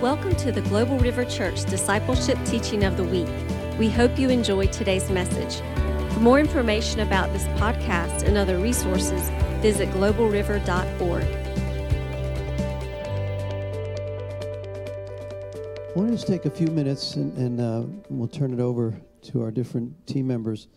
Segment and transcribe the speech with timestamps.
[0.00, 3.28] Welcome to the Global River Church Discipleship Teaching of the Week.
[3.78, 5.60] We hope you enjoy today's message.
[6.14, 9.28] For more information about this podcast and other resources,
[9.60, 11.22] visit globalriver.org.
[15.84, 18.98] I want to just take a few minutes and, and uh, we'll turn it over
[19.24, 20.68] to our different team members.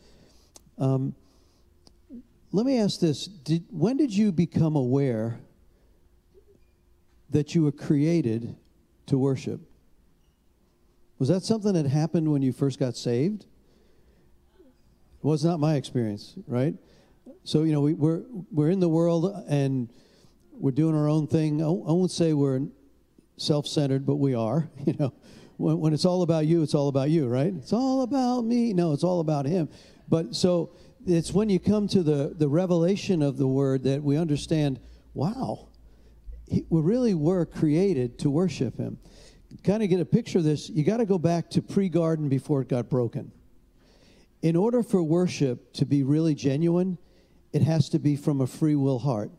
[0.78, 1.16] Um,
[2.52, 5.40] let me ask this did, When did you become aware
[7.30, 8.58] that you were created
[9.08, 9.62] to worship?
[11.20, 13.46] Was that something that happened when you first got saved?
[14.54, 16.76] It was not my experience, right?
[17.44, 19.90] So, you know, we, we're, we're in the world and
[20.52, 21.62] we're doing our own thing.
[21.62, 22.62] I, I won't say we're
[23.38, 24.70] self centered, but we are.
[24.86, 25.14] You know,
[25.58, 27.54] when, when it's all about you, it's all about you, right?
[27.54, 28.74] It's all about me.
[28.74, 29.70] No, it's all about Him.
[30.10, 30.72] But so
[31.06, 34.80] it's when you come to the, the revelation of the word that we understand
[35.14, 35.70] wow,
[36.70, 38.98] we really were created to worship Him.
[39.64, 42.30] Kind of get a picture of this, you got to go back to pre garden
[42.30, 43.32] before it got broken.
[44.42, 46.98] In order for worship to be really genuine,
[47.54, 49.32] it has to be from a free will heart.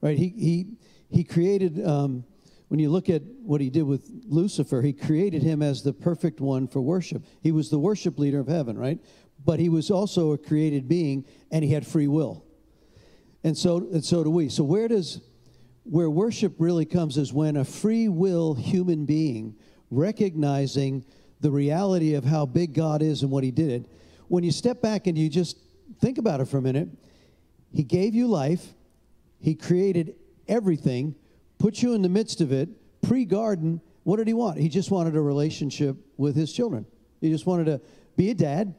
[0.00, 0.18] Right?
[0.18, 0.66] He, he,
[1.10, 1.86] he created.
[1.86, 2.24] Um,
[2.68, 6.40] when you look at what he did with Lucifer, he created him as the perfect
[6.40, 7.24] one for worship.
[7.40, 8.98] He was the worship leader of heaven, right?
[9.44, 12.44] But he was also a created being and he had free will.
[13.44, 14.48] And so and so do we.
[14.48, 15.20] So where does
[15.84, 19.56] where worship really comes is when a free will human being
[19.90, 21.04] recognizing
[21.40, 23.88] the reality of how big God is and what he did.
[24.28, 25.58] When you step back and you just
[26.00, 26.88] think about it for a minute,
[27.70, 28.74] he gave you life,
[29.38, 30.16] he created
[30.48, 31.14] everything
[31.64, 32.68] put you in the midst of it,
[33.00, 33.80] pre garden.
[34.02, 34.58] What did he want?
[34.58, 36.84] He just wanted a relationship with his children.
[37.22, 37.80] He just wanted to
[38.16, 38.74] be a dad,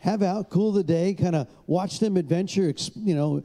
[0.00, 3.42] have out, cool the day, kind of watch them adventure, you know,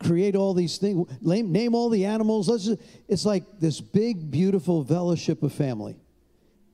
[0.00, 2.46] create all these things, name all the animals.
[2.46, 5.96] Just, it's like this big, beautiful fellowship of family.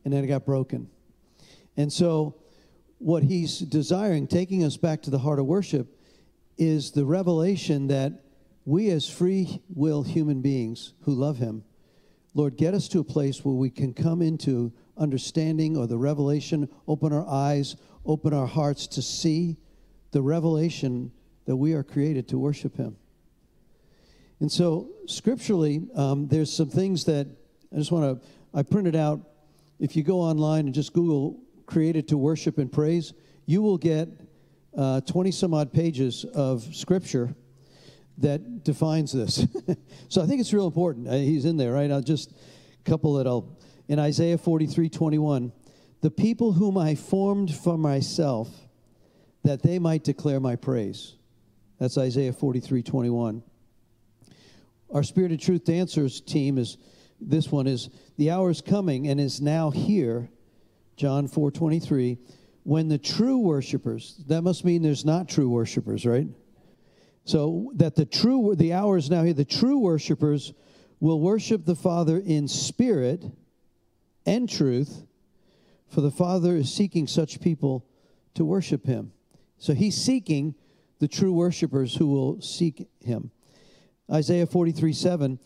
[0.05, 0.89] And then it got broken.
[1.77, 2.35] And so,
[2.99, 5.87] what he's desiring, taking us back to the heart of worship,
[6.59, 8.13] is the revelation that
[8.67, 11.65] we as free will human beings who love him,
[12.35, 16.69] Lord, get us to a place where we can come into understanding or the revelation,
[16.87, 19.57] open our eyes, open our hearts to see
[20.13, 21.13] the revelation
[21.47, 22.97] that we are created to worship him.
[24.41, 27.27] And so, scripturally, um, there's some things that
[27.73, 29.21] I just want to, I printed out.
[29.79, 33.13] If you go online and just Google created to worship and praise,
[33.47, 34.09] you will get
[34.75, 37.35] 20 uh, some odd pages of scripture
[38.19, 39.47] that defines this.
[40.09, 41.09] so I think it's real important.
[41.09, 41.91] Uh, he's in there, right?
[41.91, 43.57] I'll just a couple that I'll
[43.89, 45.53] in Isaiah 43, 21.
[46.01, 48.49] The people whom I formed for myself,
[49.45, 51.17] that they might declare my praise.
[51.79, 53.43] That's Isaiah 43, 21.
[54.93, 56.77] Our Spirit of Truth Dancers team is
[57.21, 60.31] this one is the hour is coming and is now here,
[60.97, 62.19] John 4, 23,
[62.65, 66.27] when the true worshipers, that must mean there's not true worshipers, right?
[67.25, 70.53] So that the true, the hour is now here, the true worshipers
[70.99, 73.25] will worship the Father in spirit
[74.27, 75.05] and truth,
[75.91, 77.85] for the Father is seeking such people
[78.35, 79.13] to worship him.
[79.59, 80.55] So he's seeking
[81.01, 83.31] the true worshipers who will seek him.
[84.11, 85.39] Isaiah 43 7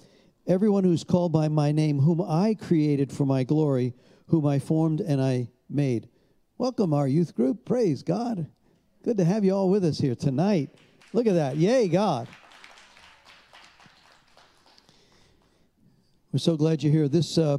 [0.46, 3.94] Everyone who's called by my name, whom I created for my glory,
[4.26, 6.10] whom I formed and I made.
[6.58, 7.64] Welcome, our youth group.
[7.64, 8.46] Praise God.
[9.02, 10.68] Good to have you all with us here tonight.
[11.14, 11.56] Look at that.
[11.56, 12.28] Yay, God.
[16.30, 17.08] We're so glad you're here.
[17.08, 17.58] This uh,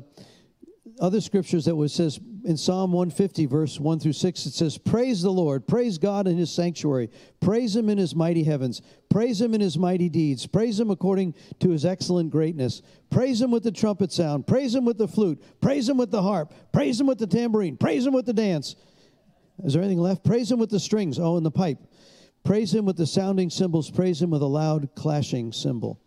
[1.00, 5.24] other scriptures that was says in Psalm 150, verse 1 through 6, it says, Praise
[5.24, 9.56] the Lord, praise God in his sanctuary, praise him in his mighty heavens, praise him
[9.56, 13.72] in his mighty deeds, praise him according to his excellent greatness, praise him with the
[13.72, 17.18] trumpet sound, praise him with the flute, praise him with the harp, praise him with
[17.18, 18.76] the tambourine, praise him with the dance.
[19.64, 20.24] Is there anything left?
[20.24, 21.80] Praise him with the strings, oh, and the pipe.
[22.44, 26.00] Praise him with the sounding cymbals, praise him with a loud clashing cymbal.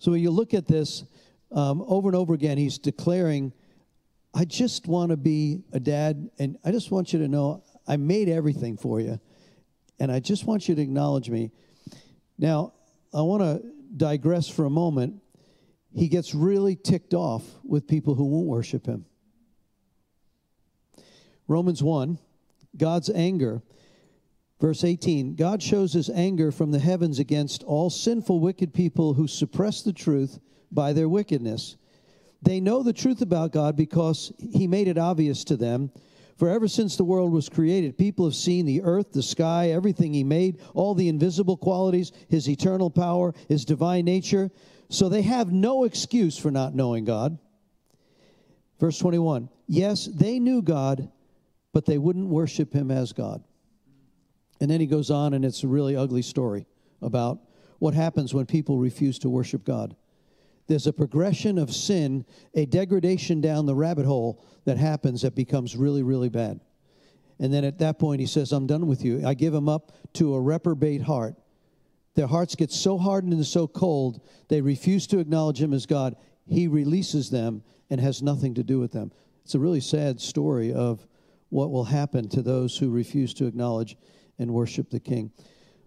[0.00, 1.04] So when you look at this
[1.52, 3.52] um, over and over again, he's declaring,
[4.32, 7.96] I just want to be a dad, and I just want you to know I
[7.96, 9.20] made everything for you,
[9.98, 11.50] and I just want you to acknowledge me.
[12.38, 12.74] Now,
[13.12, 13.62] I want to
[13.96, 15.20] digress for a moment.
[15.92, 19.04] He gets really ticked off with people who won't worship him.
[21.48, 22.18] Romans 1,
[22.76, 23.62] God's anger
[24.60, 29.26] Verse 18 God shows his anger from the heavens against all sinful, wicked people who
[29.26, 30.38] suppress the truth
[30.70, 31.76] by their wickedness.
[32.42, 35.90] They know the truth about God because he made it obvious to them.
[36.36, 40.14] For ever since the world was created, people have seen the earth, the sky, everything
[40.14, 44.50] he made, all the invisible qualities, his eternal power, his divine nature.
[44.88, 47.38] So they have no excuse for not knowing God.
[48.78, 51.10] Verse 21 Yes, they knew God,
[51.74, 53.44] but they wouldn't worship him as God.
[54.62, 56.66] And then he goes on, and it's a really ugly story
[57.02, 57.38] about
[57.78, 59.94] what happens when people refuse to worship God.
[60.70, 62.24] There's a progression of sin,
[62.54, 66.60] a degradation down the rabbit hole that happens that becomes really, really bad.
[67.40, 69.26] And then at that point, he says, I'm done with you.
[69.26, 71.34] I give them up to a reprobate heart.
[72.14, 76.14] Their hearts get so hardened and so cold, they refuse to acknowledge him as God.
[76.46, 79.10] He releases them and has nothing to do with them.
[79.42, 81.04] It's a really sad story of
[81.48, 83.96] what will happen to those who refuse to acknowledge
[84.38, 85.32] and worship the King.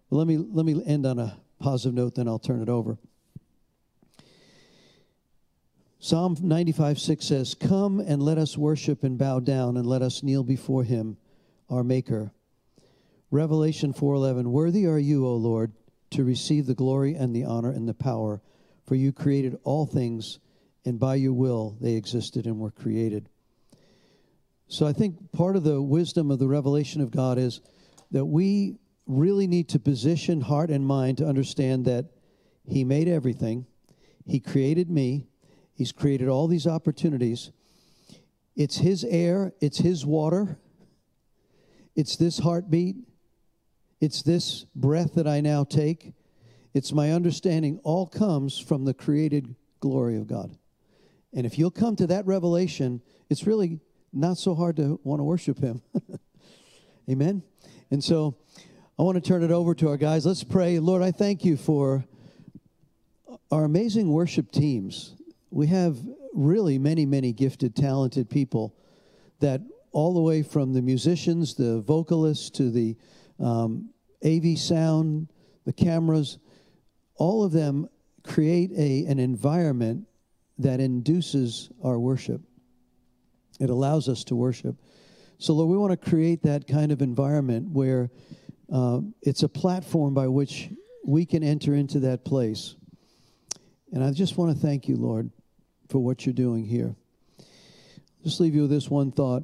[0.09, 2.97] let me let me end on a positive note, then I'll turn it over.
[6.03, 10.21] Psalm 95 6 says, Come and let us worship and bow down, and let us
[10.21, 11.15] kneel before him,
[11.69, 12.33] our Maker.
[13.31, 15.71] Revelation 4:11 Worthy are you, O Lord,
[16.09, 18.41] to receive the glory and the honor and the power,
[18.85, 20.39] for you created all things,
[20.83, 23.29] and by your will they existed and were created.
[24.67, 27.61] So I think part of the wisdom of the revelation of God is
[28.11, 28.75] that we
[29.07, 32.07] really need to position heart and mind to understand that
[32.67, 33.67] He made everything,
[34.25, 35.27] He created me,
[35.75, 37.51] He's created all these opportunities.
[38.55, 40.57] It's His air, it's His water,
[41.95, 42.97] it's this heartbeat,
[43.99, 46.13] it's this breath that I now take.
[46.73, 50.57] It's my understanding all comes from the created glory of God.
[51.33, 53.79] And if you'll come to that revelation, it's really
[54.11, 55.81] not so hard to want to worship Him.
[57.09, 57.43] Amen.
[57.91, 58.35] And so
[58.97, 60.25] I want to turn it over to our guys.
[60.25, 60.79] Let's pray.
[60.79, 62.05] Lord, I thank you for
[63.51, 65.15] our amazing worship teams.
[65.53, 65.99] We have
[66.33, 68.75] really many, many gifted, talented people
[69.39, 69.61] that
[69.91, 72.97] all the way from the musicians, the vocalists, to the
[73.39, 73.89] um,
[74.25, 75.31] AV sound,
[75.65, 76.39] the cameras,
[77.17, 77.87] all of them
[78.23, 80.07] create a, an environment
[80.57, 82.41] that induces our worship.
[83.59, 84.75] It allows us to worship.
[85.37, 88.09] So, Lord, we want to create that kind of environment where
[88.71, 90.71] uh, it's a platform by which
[91.05, 92.75] we can enter into that place.
[93.91, 95.29] And I just want to thank you, Lord,
[95.93, 96.95] for what you're doing here.
[98.23, 99.43] Just leave you with this one thought.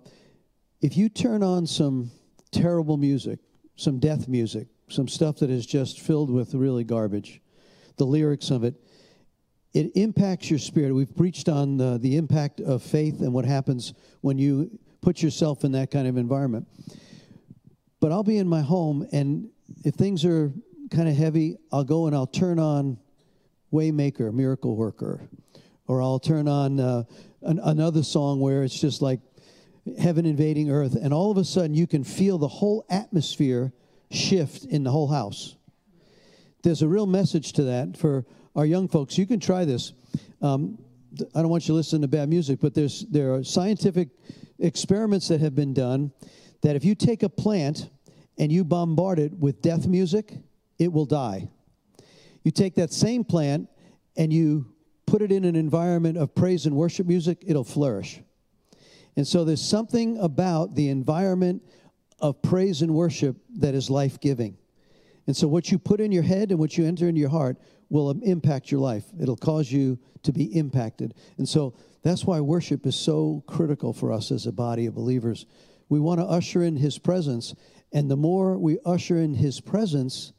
[0.82, 2.10] If you turn on some
[2.52, 3.38] terrible music,
[3.76, 7.40] some death music, some stuff that is just filled with really garbage,
[7.98, 8.74] the lyrics of it,
[9.76, 10.92] it impacts your spirit.
[10.92, 15.64] We've preached on the, the impact of faith and what happens when you put yourself
[15.64, 16.68] in that kind of environment.
[18.00, 19.50] But I'll be in my home, and
[19.86, 20.52] if things are
[20.90, 22.98] kind of heavy, I'll go and I'll turn on
[23.72, 25.30] Waymaker, Miracle Worker,
[25.90, 27.04] or I'll turn on uh,
[27.42, 29.20] an, another song where it's just like
[29.98, 33.74] heaven invading earth, and all of a sudden you can feel the whole atmosphere
[34.12, 35.56] shift in the whole house.
[36.62, 38.24] There's a real message to that for
[38.56, 39.18] our young folks.
[39.18, 39.94] You can try this.
[40.44, 40.78] Um,
[41.34, 44.10] I don't want you to listen to bad music, but there's there are scientific
[44.60, 46.12] experiments that have been done
[46.62, 47.90] that if you take a plant
[48.38, 50.34] and you bombard it with death music,
[50.78, 51.50] it will die.
[52.44, 53.68] You take that same plant
[54.16, 54.68] and you
[55.10, 58.22] put it in an environment of praise and worship music, it'll flourish.
[59.16, 61.64] And so there's something about the environment
[62.20, 64.56] of praise and worship that is life giving.
[65.26, 67.58] And so what you put in your head and what you enter into your heart
[67.90, 69.06] will impact your life.
[69.20, 71.16] It'll cause you to be impacted.
[71.40, 71.74] And so
[72.04, 75.48] that's why worship is so critical for us as a body of believers.
[75.90, 77.56] We want to usher in his presence,
[77.92, 80.34] and the more we usher in his presence,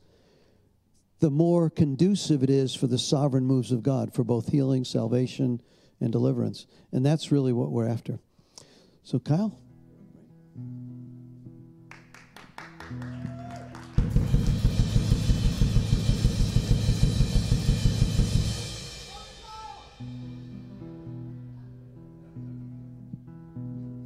[1.20, 5.60] the more conducive it is for the sovereign moves of God for both healing, salvation,
[6.00, 6.66] and deliverance.
[6.92, 8.18] And that's really what we're after.
[9.02, 9.58] So, Kyle?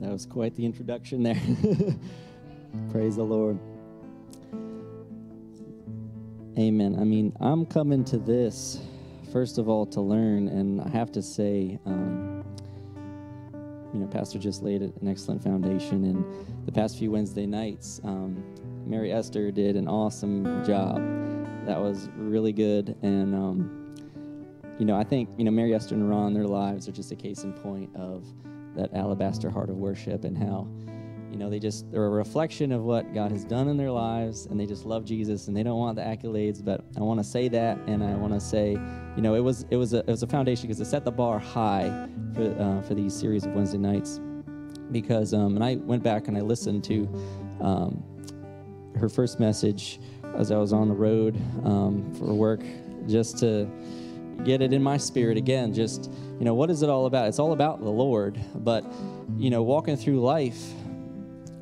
[0.00, 1.40] That was quite the introduction there.
[2.90, 3.58] Praise the Lord.
[6.64, 6.96] Amen.
[6.98, 8.80] I mean, I'm coming to this,
[9.30, 12.42] first of all, to learn, and I have to say, um,
[13.92, 16.04] you know, Pastor just laid an excellent foundation.
[16.04, 16.24] And
[16.64, 18.42] the past few Wednesday nights, um,
[18.86, 21.02] Mary Esther did an awesome job.
[21.66, 22.96] That was really good.
[23.02, 23.94] And, um,
[24.78, 27.16] you know, I think, you know, Mary Esther and Ron, their lives are just a
[27.16, 28.24] case in point of
[28.74, 30.66] that alabaster heart of worship and how
[31.34, 34.46] you know they just they're a reflection of what god has done in their lives
[34.46, 37.24] and they just love jesus and they don't want the accolades but i want to
[37.24, 38.70] say that and i want to say
[39.16, 41.10] you know it was it was a it was a foundation because it set the
[41.10, 44.20] bar high for uh, for these series of wednesday nights
[44.92, 47.08] because um, and i went back and i listened to
[47.60, 48.00] um,
[48.94, 49.98] her first message
[50.36, 52.62] as i was on the road um, for work
[53.08, 53.68] just to
[54.44, 55.72] get it in my spirit again.
[55.72, 57.28] Just, you know, what is it all about?
[57.28, 58.40] It's all about the Lord.
[58.54, 58.84] But,
[59.36, 60.72] you know, walking through life,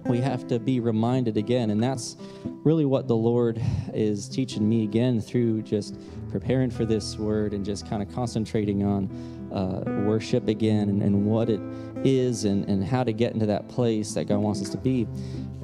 [0.07, 1.71] we have to be reminded again.
[1.71, 2.17] And that's
[2.65, 3.61] really what the Lord
[3.93, 5.99] is teaching me again through just
[6.31, 9.09] preparing for this word and just kind of concentrating on
[9.53, 11.61] uh, worship again and, and, what it
[12.05, 15.07] is and, and how to get into that place that God wants us to be.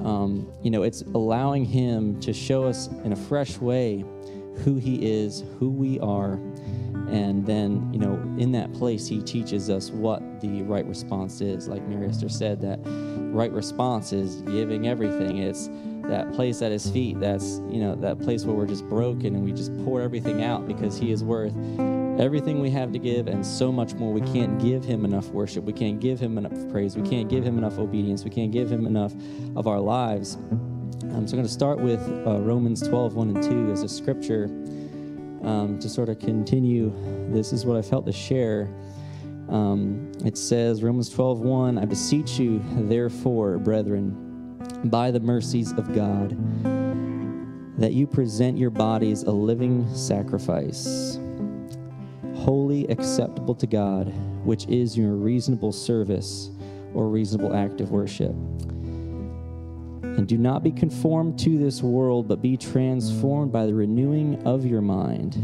[0.03, 4.05] Um, you know, it's allowing Him to show us in a fresh way
[4.63, 6.39] who He is, who we are,
[7.11, 11.67] and then, you know, in that place, He teaches us what the right response is.
[11.67, 12.79] Like Mary Esther said, that
[13.33, 15.39] right response is giving everything.
[15.39, 15.69] It's
[16.03, 17.19] that place at His feet.
[17.19, 20.67] That's, you know, that place where we're just broken and we just pour everything out
[20.67, 21.55] because He is worth
[22.19, 24.13] everything we have to give and so much more.
[24.13, 25.63] We can't give Him enough worship.
[25.63, 26.95] We can't give Him enough praise.
[26.95, 28.23] We can't give Him enough obedience.
[28.23, 29.13] We can't give Him enough
[29.55, 30.35] of our lives.
[30.35, 33.89] Um, so I'm going to start with uh, Romans 12, 1 and 2 as a
[33.89, 34.47] scripture
[35.43, 36.93] um, to sort of continue.
[37.29, 38.69] This is what I felt to share.
[39.49, 45.93] Um, it says, Romans 12, 1, I beseech you, therefore, brethren, by the mercies of
[45.93, 46.37] God,
[47.79, 51.17] that you present your bodies a living sacrifice
[52.39, 56.49] holy, acceptable to God, which is your reasonable service
[56.93, 58.33] or reasonable act of worship.
[60.17, 64.65] And do not be conformed to this world, but be transformed by the renewing of
[64.65, 65.35] your mind,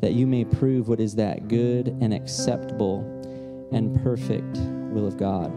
[0.00, 3.04] that you may prove what is that good and acceptable
[3.72, 4.56] and perfect
[4.92, 5.52] will of God.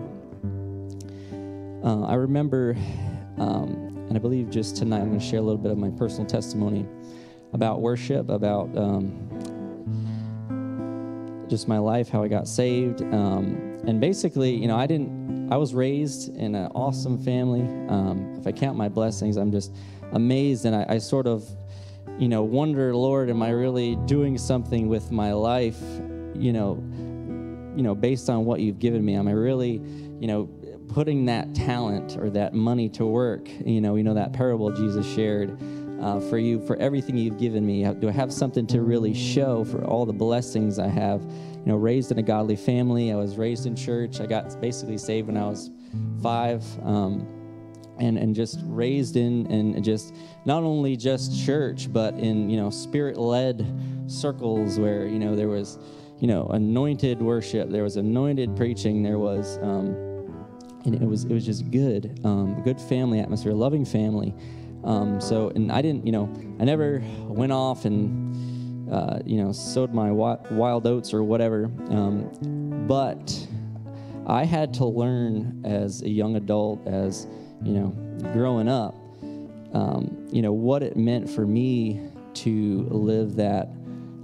[1.83, 2.75] Uh, I remember,
[3.37, 5.89] um, and I believe just tonight I'm going to share a little bit of my
[5.91, 6.85] personal testimony
[7.53, 9.29] about worship, about um,
[11.49, 13.01] just my life, how I got saved.
[13.01, 17.61] Um, and basically, you know, I didn't, I was raised in an awesome family.
[17.89, 19.75] Um, if I count my blessings, I'm just
[20.13, 20.65] amazed.
[20.65, 21.45] And I, I sort of,
[22.17, 25.81] you know, wonder, Lord, am I really doing something with my life,
[26.33, 26.75] you know,
[27.75, 29.15] you know, based on what you've given me?
[29.15, 29.81] Am I really,
[30.19, 30.45] you know,
[30.87, 33.49] putting that talent or that money to work?
[33.65, 35.57] You know, you know that parable Jesus shared
[36.03, 37.85] uh, for you, for everything you've given me?
[37.93, 41.21] Do I have something to really show for all the blessings I have?
[41.21, 43.11] You know, raised in a godly family.
[43.11, 44.19] I was raised in church.
[44.19, 45.71] I got basically saved when I was
[46.21, 46.63] five.
[46.83, 47.25] Um,
[47.99, 52.71] and, and just raised in and just not only just church but in you know
[52.71, 53.63] spirit led
[54.07, 55.77] circles where you know there was
[56.17, 59.95] you know anointed worship there was anointed preaching there was um,
[60.85, 64.33] and it was it was just good um, good family atmosphere loving family
[64.83, 69.51] um, so, and I didn't, you know, I never went off and, uh, you know,
[69.51, 71.65] sowed my wild oats or whatever.
[71.89, 73.47] Um, but
[74.27, 77.27] I had to learn as a young adult, as,
[77.61, 77.87] you know,
[78.33, 78.95] growing up,
[79.73, 82.01] um, you know, what it meant for me
[82.35, 83.69] to live that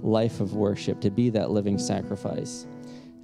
[0.02, 2.66] life of worship, to be that living sacrifice.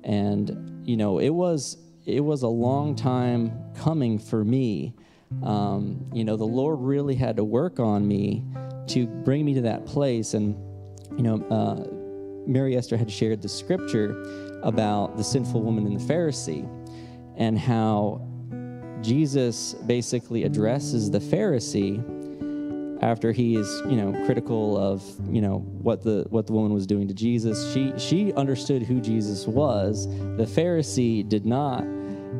[0.04, 4.94] And, you know, it was, it was a long time coming for me
[5.42, 8.44] um, you know, the Lord really had to work on me
[8.88, 10.34] to bring me to that place.
[10.34, 10.54] And,
[11.16, 11.84] you know, uh,
[12.46, 16.68] Mary Esther had shared the scripture about the sinful woman and the Pharisee
[17.36, 18.26] and how
[19.02, 22.02] Jesus basically addresses the Pharisee
[23.02, 26.86] after he is, you know, critical of, you know, what the what the woman was
[26.86, 27.72] doing to Jesus.
[27.72, 30.06] She she understood who Jesus was.
[30.08, 31.84] The Pharisee did not.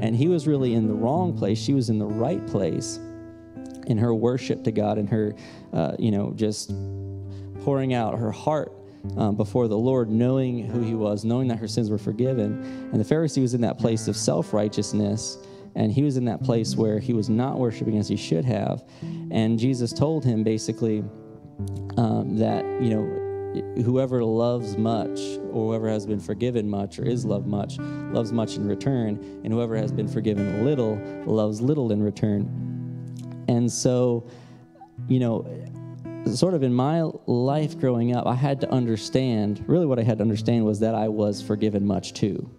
[0.01, 1.59] And he was really in the wrong place.
[1.59, 2.99] She was in the right place
[3.87, 5.35] in her worship to God and her,
[5.73, 6.73] uh, you know, just
[7.63, 8.73] pouring out her heart
[9.17, 12.63] um, before the Lord, knowing who he was, knowing that her sins were forgiven.
[12.93, 15.39] And the Pharisee was in that place of self righteousness.
[15.75, 18.83] And he was in that place where he was not worshiping as he should have.
[19.31, 21.05] And Jesus told him basically
[21.99, 23.26] um, that, you know,
[23.83, 25.21] whoever loves much
[25.53, 29.53] or whoever has been forgiven much or is loved much loves much in return and
[29.53, 30.97] whoever has been forgiven little
[31.27, 33.45] loves little in return.
[33.49, 34.29] And so
[35.09, 35.47] you know
[36.35, 40.19] sort of in my life growing up i had to understand really what i had
[40.19, 42.51] to understand was that i was forgiven much too.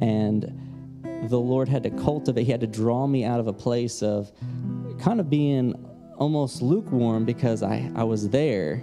[0.00, 4.02] And the lord had to cultivate he had to draw me out of a place
[4.02, 4.32] of
[5.00, 5.72] kind of being
[6.18, 8.82] almost lukewarm because i, I was there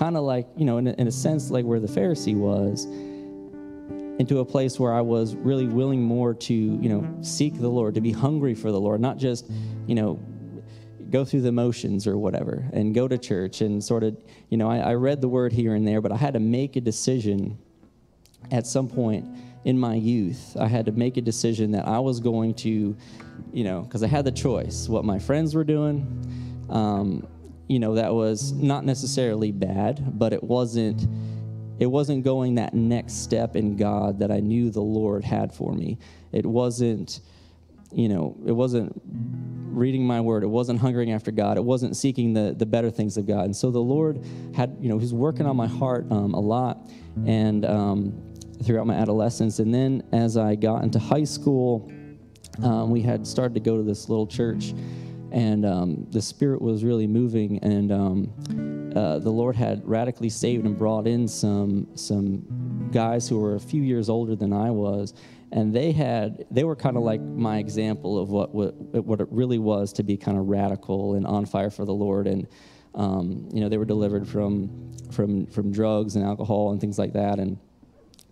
[0.00, 2.86] kind of like, you know, in a, in a sense, like where the Pharisee was,
[4.18, 7.96] into a place where I was really willing more to, you know, seek the Lord,
[7.96, 9.50] to be hungry for the Lord, not just,
[9.86, 10.18] you know,
[11.10, 14.16] go through the motions or whatever and go to church and sort of,
[14.48, 16.76] you know, I, I read the word here and there, but I had to make
[16.76, 17.58] a decision
[18.50, 19.28] at some point
[19.64, 20.56] in my youth.
[20.58, 22.96] I had to make a decision that I was going to,
[23.52, 26.66] you know, because I had the choice what my friends were doing.
[26.70, 27.26] Um,
[27.70, 31.06] you know, that was not necessarily bad, but it wasn't
[31.78, 35.72] it wasn't going that next step in God that I knew the Lord had for
[35.72, 35.96] me.
[36.32, 37.20] It wasn't,
[37.92, 40.42] you know, it wasn't reading my word.
[40.42, 41.56] It wasn't hungering after God.
[41.56, 43.44] It wasn't seeking the, the better things of God.
[43.44, 44.22] And so the Lord
[44.54, 46.90] had, you know, He's working on my heart um, a lot
[47.24, 48.34] and um,
[48.64, 49.60] throughout my adolescence.
[49.60, 51.90] And then as I got into high school,
[52.62, 54.74] um, we had started to go to this little church
[55.32, 60.64] and um, the Spirit was really moving, and um, uh, the Lord had radically saved
[60.66, 65.14] and brought in some some guys who were a few years older than I was,
[65.52, 69.28] and they had they were kind of like my example of what, what what it
[69.30, 72.46] really was to be kind of radical and on fire for the Lord, and
[72.94, 77.12] um, you know they were delivered from from from drugs and alcohol and things like
[77.12, 77.58] that, and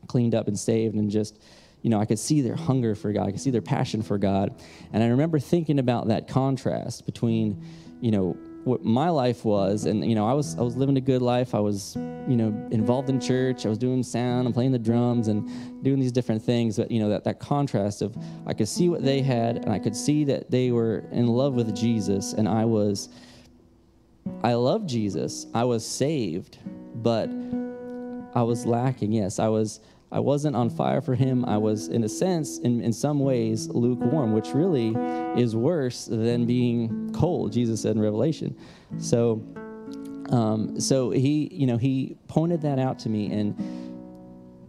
[0.06, 1.40] cleaned up and saved, and just
[1.82, 3.28] you know, I could see their hunger for God.
[3.28, 4.60] I could see their passion for God.
[4.92, 7.64] And I remember thinking about that contrast between,
[8.00, 8.36] you know,
[8.68, 11.54] what my life was and you know I was I was living a good life
[11.54, 15.28] I was you know involved in church I was doing sound and playing the drums
[15.28, 18.16] and doing these different things but you know that that contrast of
[18.46, 21.54] I could see what they had and I could see that they were in love
[21.54, 23.08] with Jesus and I was
[24.44, 26.58] I loved Jesus I was saved
[26.96, 27.30] but
[28.34, 31.44] I was lacking yes I was I wasn't on fire for him.
[31.44, 34.94] I was, in a sense, in, in some ways, lukewarm, which really
[35.40, 38.56] is worse than being cold, Jesus said in Revelation.
[38.98, 39.44] So,
[40.30, 43.54] um, so he, you know, he pointed that out to me and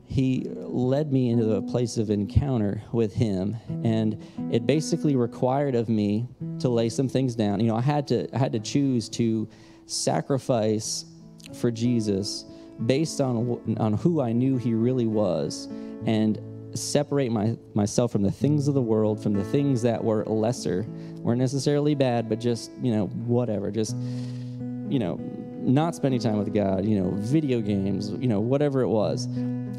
[0.10, 4.17] he led me into a place of encounter with him and
[4.51, 6.27] it basically required of me
[6.58, 9.48] to lay some things down you know i had to i had to choose to
[9.86, 11.05] sacrifice
[11.53, 12.46] for jesus
[12.86, 15.68] based on, on who I knew he really was
[16.06, 16.40] and
[16.74, 20.86] separate my, myself from the things of the world, from the things that were lesser,
[21.18, 25.20] weren't necessarily bad, but just, you know, whatever, just, you know,
[25.62, 29.26] not spending time with God, you know, video games, you know, whatever it was.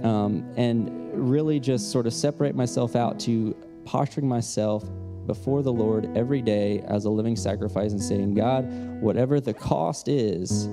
[0.03, 3.55] Um, and really just sort of separate myself out to
[3.85, 4.85] posturing myself
[5.27, 8.65] before the Lord every day as a living sacrifice and saying, God,
[9.01, 10.67] whatever the cost is,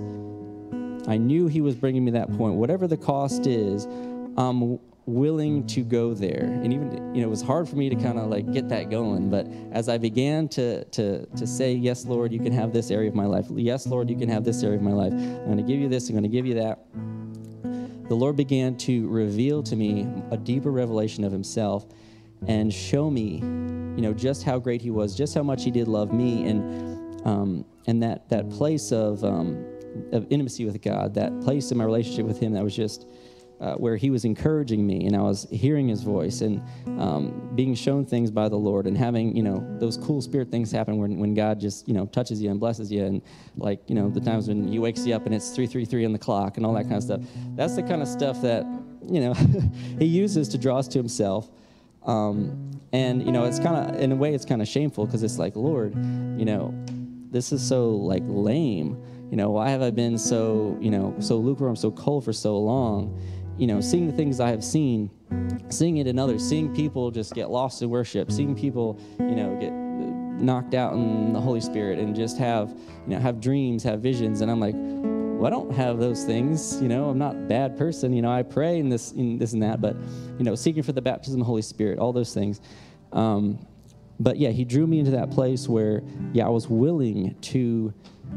[1.08, 2.56] I knew He was bringing me that point.
[2.56, 3.86] Whatever the cost is,
[4.38, 6.44] I'm willing to go there.
[6.44, 8.90] And even, you know, it was hard for me to kind of like get that
[8.90, 9.30] going.
[9.30, 13.10] But as I began to, to, to say, Yes, Lord, you can have this area
[13.10, 13.46] of my life.
[13.50, 15.14] Yes, Lord, you can have this area of my life.
[15.14, 16.80] I'm going to give you this, I'm going to give you that.
[18.10, 21.86] The Lord began to reveal to me a deeper revelation of Himself
[22.48, 25.88] and show me, you know, just how great He was, just how much He did
[25.88, 29.66] love me, and um, and that that place of um,
[30.12, 33.08] of intimacy with God, that place in my relationship with Him that was just
[33.60, 36.62] uh, where He was encouraging me, and I was hearing His voice and
[37.00, 40.72] um, being shown things by the Lord, and having you know those cool spirit things
[40.72, 43.22] happen when when God just you know touches you and blesses you, and
[43.56, 46.06] like you know the times when He wakes you up and it's three three three
[46.06, 47.22] on the clock and all that kind of stuff.
[47.56, 48.64] That's the kind of stuff that
[49.08, 49.34] you know
[50.00, 51.50] He uses to draw us to Himself.
[52.04, 55.24] Um, and you know it's kind of in a way it's kind of shameful because
[55.24, 55.94] it's like lord
[56.40, 56.74] you know
[57.32, 61.38] this is so like lame you know, why have I been so, you know, so
[61.38, 63.20] lukewarm, so cold for so long?
[63.58, 65.10] You know, seeing the things I have seen,
[65.70, 69.58] seeing it in others, seeing people just get lost in worship, seeing people, you know,
[69.60, 74.00] get knocked out in the Holy Spirit and just have, you know, have dreams, have
[74.00, 74.42] visions.
[74.42, 76.80] And I'm like, well, I don't have those things.
[76.82, 78.14] You know, I'm not a bad person.
[78.14, 79.96] You know, I pray and this, and this and that, but,
[80.38, 82.62] you know, seeking for the baptism of the Holy Spirit, all those things.
[83.12, 83.60] Um,
[84.20, 86.02] but yeah, he drew me into that place where,
[86.34, 87.94] yeah, I was willing to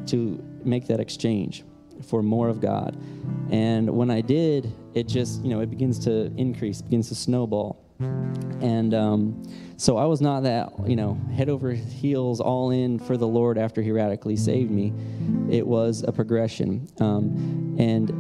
[0.07, 1.65] to make that exchange
[2.07, 2.97] for more of God.
[3.51, 7.85] And when I did, it just, you know, it begins to increase, begins to snowball.
[8.61, 9.43] And um,
[9.77, 13.59] so I was not that, you know, head over heels, all in for the Lord
[13.59, 14.93] after He radically saved me.
[15.51, 16.89] It was a progression.
[17.01, 18.11] Um, and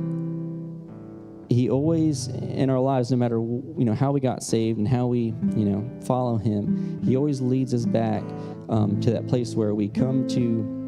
[1.49, 5.07] He always, in our lives, no matter, you know, how we got saved and how
[5.07, 8.23] we, you know, follow Him, He always leads us back
[8.69, 10.80] um, to that place where we come to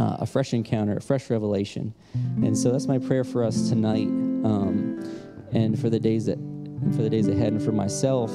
[0.00, 1.94] uh, a fresh encounter, a fresh revelation.
[2.42, 4.98] And so that's my prayer for us tonight, um,
[5.52, 6.38] and for the days that,
[6.96, 8.32] for the days ahead, and for myself,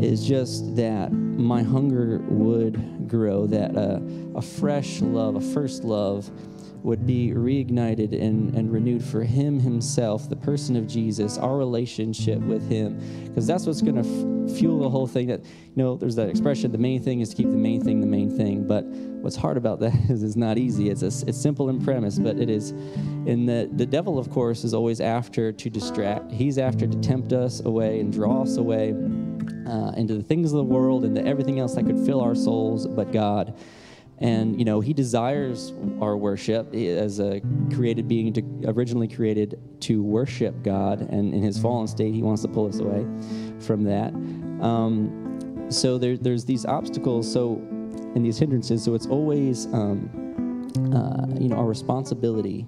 [0.00, 4.00] is just that my hunger would grow, that uh,
[4.36, 6.30] a fresh love, a first love
[6.86, 12.38] would be reignited and, and renewed for him himself, the person of Jesus, our relationship
[12.38, 12.96] with him.
[13.26, 15.26] Because that's what's going to f- fuel the whole thing.
[15.26, 18.00] That, you know, there's that expression, the main thing is to keep the main thing
[18.00, 18.68] the main thing.
[18.68, 20.88] But what's hard about that is it's not easy.
[20.88, 22.70] It's, a, it's simple in premise, but it is.
[22.70, 26.30] And the, the devil, of course, is always after to distract.
[26.30, 28.90] He's after to tempt us away and draw us away
[29.66, 32.86] uh, into the things of the world, into everything else that could fill our souls
[32.86, 33.58] but God.
[34.18, 37.40] And you know, He desires our worship as a
[37.74, 41.00] created being, to, originally created to worship God.
[41.00, 43.06] And in His fallen state, He wants to pull us away
[43.60, 44.14] from that.
[44.64, 47.30] Um, so there, there's these obstacles.
[47.30, 47.60] So
[48.16, 48.82] and these hindrances.
[48.82, 52.66] So it's always, um, uh, you know, our responsibility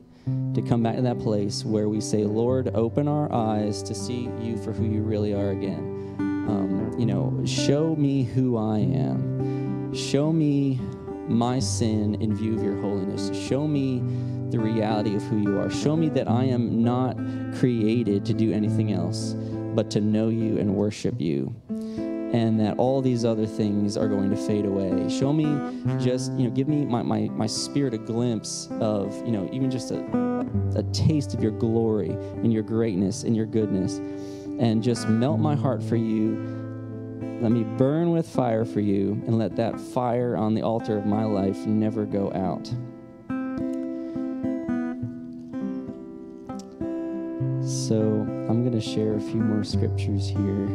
[0.55, 4.29] to come back to that place where we say, Lord, open our eyes to see
[4.41, 6.15] you for who you really are again.
[6.19, 9.95] Um, you know, show me who I am.
[9.95, 10.79] Show me
[11.29, 13.31] my sin in view of your holiness.
[13.37, 14.03] Show me
[14.51, 15.71] the reality of who you are.
[15.71, 17.17] Show me that I am not
[17.59, 19.35] created to do anything else
[19.75, 21.55] but to know you and worship you
[22.33, 25.09] and that all these other things are going to fade away.
[25.09, 25.45] Show me
[25.99, 29.71] just, you know, give me my, my, my spirit a glimpse of, you know, even
[29.71, 33.99] just a, a taste of your glory and your greatness and your goodness.
[34.61, 36.68] And just melt my heart for you.
[37.41, 41.07] Let me burn with fire for you and let that fire on the altar of
[41.07, 42.67] my life never go out.
[47.65, 50.67] So I'm going to share a few more scriptures here.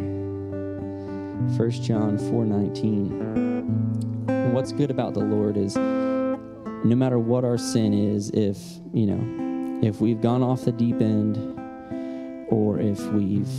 [1.58, 4.30] 1 John 4:19.
[4.30, 8.58] And what's good about the Lord is no matter what our sin is, if,
[8.94, 11.36] you know, if we've gone off the deep end
[12.50, 13.52] or if we've,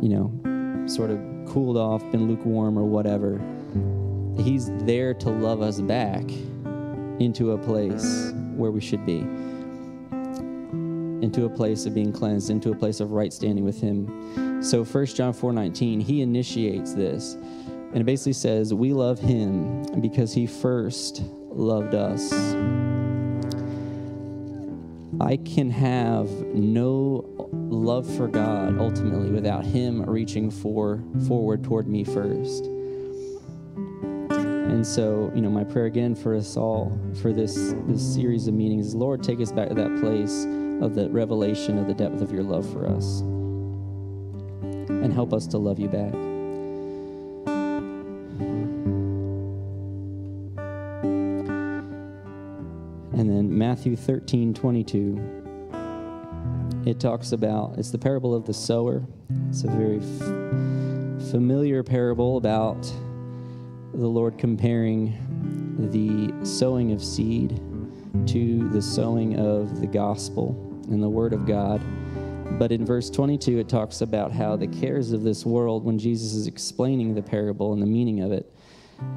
[0.00, 0.30] you know,
[0.86, 1.18] sort of
[1.50, 3.40] cooled off, been lukewarm or whatever,
[4.42, 6.24] he's there to love us back
[7.20, 9.18] into a place where we should be.
[11.24, 14.84] Into a place of being cleansed, into a place of right standing with him so
[14.84, 17.36] 1 John 4:19, he initiates this.
[17.92, 22.30] And it basically says, "We love him because he first loved us."
[25.18, 32.04] I can have no love for God ultimately without him reaching for forward toward me
[32.04, 32.66] first.
[34.30, 38.54] And so, you know, my prayer again for us all for this this series of
[38.54, 40.44] meetings is Lord, take us back to that place
[40.80, 43.20] of the revelation of the depth of your love for us
[45.02, 46.14] and help us to love you back.
[53.12, 55.49] And then Matthew 13 22.
[56.86, 59.02] It talks about, it's the parable of the sower.
[59.50, 62.82] It's a very f- familiar parable about
[63.92, 65.14] the Lord comparing
[65.90, 67.60] the sowing of seed
[68.28, 70.56] to the sowing of the gospel
[70.88, 71.82] and the word of God.
[72.58, 76.32] But in verse 22, it talks about how the cares of this world, when Jesus
[76.32, 78.50] is explaining the parable and the meaning of it,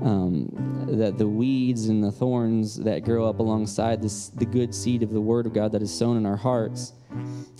[0.02, 0.50] um,
[0.89, 5.12] that the weeds and the thorns that grow up alongside this, the good seed of
[5.12, 6.93] the Word of God that is sown in our hearts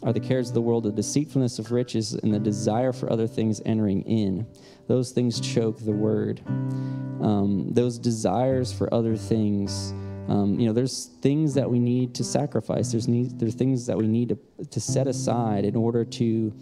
[0.02, 3.28] are the cares of the world, the deceitfulness of riches, and the desire for other
[3.28, 4.48] things entering in.
[4.88, 6.42] Those things choke the Word.
[6.46, 9.94] Um, those desires for other things
[10.28, 12.92] um, you know, there's things that we need to sacrifice.
[12.92, 16.54] There's need, there's things that we need to, to set aside in order to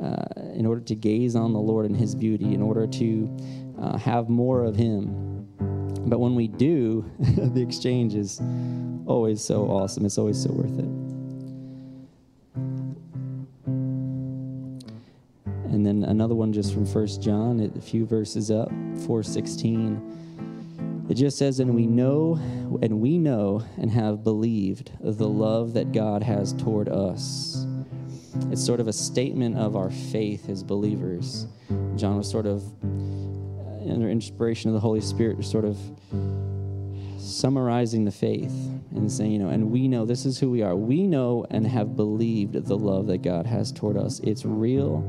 [0.00, 3.36] uh, in order to gaze on the Lord and His beauty, in order to
[3.82, 5.46] uh, have more of Him.
[6.06, 8.40] But when we do, the exchange is
[9.06, 10.06] always so awesome.
[10.06, 10.88] It's always so worth it.
[15.72, 21.06] And then another one just from First John, a few verses up, 416.
[21.08, 22.38] It just says, and we know,
[22.82, 27.66] and we know and have believed the love that God has toward us.
[28.50, 31.46] It's sort of a statement of our faith as believers.
[31.96, 32.62] John was sort of,
[33.90, 35.78] under inspiration of the Holy Spirit, sort of
[37.18, 38.52] summarizing the faith
[38.94, 40.74] and saying, you know, and we know this is who we are.
[40.74, 44.20] We know and have believed the love that God has toward us.
[44.20, 45.00] It's real.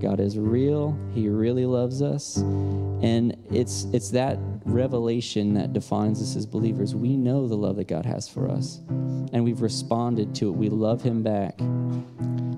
[0.00, 0.98] God is real.
[1.14, 2.36] He really loves us.
[2.36, 6.94] And it's it's that revelation that defines us as believers.
[6.94, 8.80] We know the love that God has for us.
[8.88, 10.52] And we've responded to it.
[10.52, 11.58] We love him back.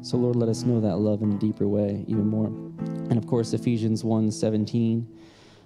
[0.02, 2.46] So Lord, let us know that love in a deeper way, even more.
[2.46, 5.06] And of course, Ephesians 1 17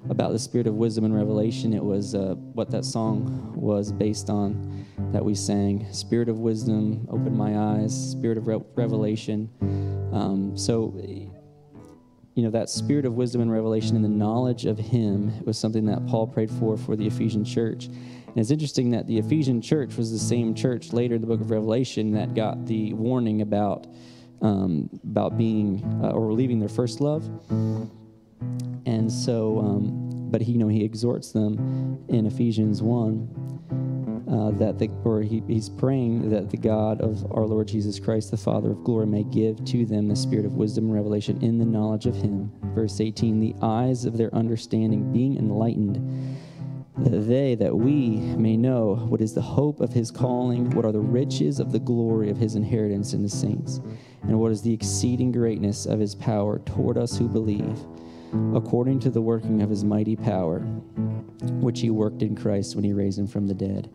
[0.09, 1.73] about the spirit of wisdom and revelation.
[1.73, 5.87] It was uh, what that song was based on that we sang.
[5.93, 8.13] Spirit of wisdom, open my eyes.
[8.13, 9.49] Spirit of re- revelation.
[10.13, 10.95] Um, so
[12.35, 15.85] you know that spirit of wisdom and revelation and the knowledge of him was something
[15.87, 19.97] that paul prayed for for the ephesian church and it's interesting that the ephesian church
[19.97, 23.87] was the same church later in the book of revelation that got the warning about
[24.41, 27.29] um, about being uh, or leaving their first love
[28.87, 33.43] and so um, but he you know he exhorts them in ephesians 1
[34.33, 38.31] uh, that the, or he, he's praying that the God of our Lord Jesus Christ,
[38.31, 41.59] the Father of glory, may give to them the spirit of wisdom and revelation in
[41.59, 42.51] the knowledge of him.
[42.75, 46.39] Verse 18, the eyes of their understanding being enlightened,
[46.99, 50.93] that they, that we may know what is the hope of his calling, what are
[50.93, 53.83] the riches of the glory of his inheritance in the saints,
[54.23, 57.85] and what is the exceeding greatness of his power toward us who believe,
[58.55, 60.61] according to the working of his mighty power,
[61.61, 63.91] which he worked in Christ when he raised him from the dead.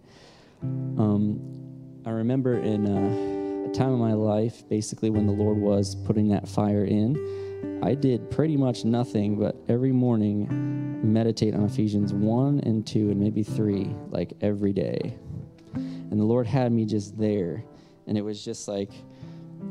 [0.63, 1.39] Um,
[2.06, 6.30] I remember in a, a time of my life, basically when the Lord was putting
[6.30, 10.47] that fire in, I did pretty much nothing but every morning
[11.04, 15.17] meditate on Ephesians 1 and 2 and maybe 3 like every day.
[15.73, 17.63] And the Lord had me just there.
[18.08, 18.91] And it was just like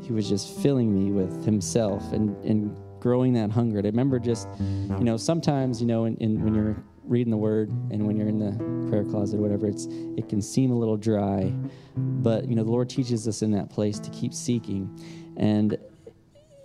[0.01, 3.79] He was just filling me with Himself and, and growing that hunger.
[3.79, 7.69] I remember just, you know, sometimes, you know, in, in, when you're reading the Word
[7.91, 10.97] and when you're in the prayer closet or whatever, it's it can seem a little
[10.97, 11.53] dry.
[11.95, 14.99] But, you know, the Lord teaches us in that place to keep seeking.
[15.37, 15.77] And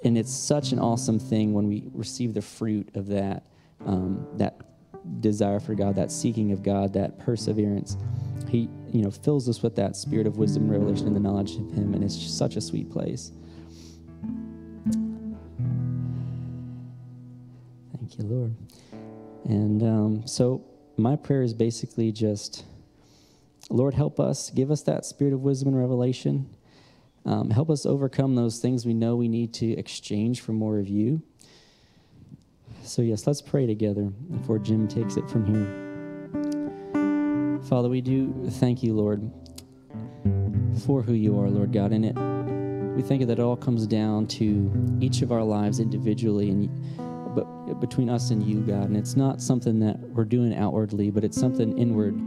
[0.05, 3.47] and it's such an awesome thing when we receive the fruit of that
[3.87, 4.61] um, that
[5.21, 7.97] desire for God, that seeking of God, that perseverance.
[8.49, 11.57] He, you know, fills us with that spirit of wisdom, and revelation, and the knowledge
[11.57, 13.33] of Him, and it's such a sweet place.
[18.13, 18.55] Thank you, Lord.
[19.45, 20.63] And um, so,
[20.99, 22.67] my prayer is basically just,
[23.71, 26.55] Lord, help us, give us that spirit of wisdom and revelation.
[27.25, 30.89] Um, help us overcome those things we know we need to exchange for more of
[30.89, 31.23] you.
[32.83, 35.81] So, yes, let's pray together before Jim takes it from here.
[37.63, 39.23] Father, we do thank you, Lord,
[40.85, 41.93] for who you are, Lord God.
[41.93, 42.15] And it,
[42.95, 46.69] we thank you that it all comes down to each of our lives individually and
[47.35, 48.85] but between us and you, God.
[48.85, 52.19] And it's not something that we're doing outwardly, but it's something inward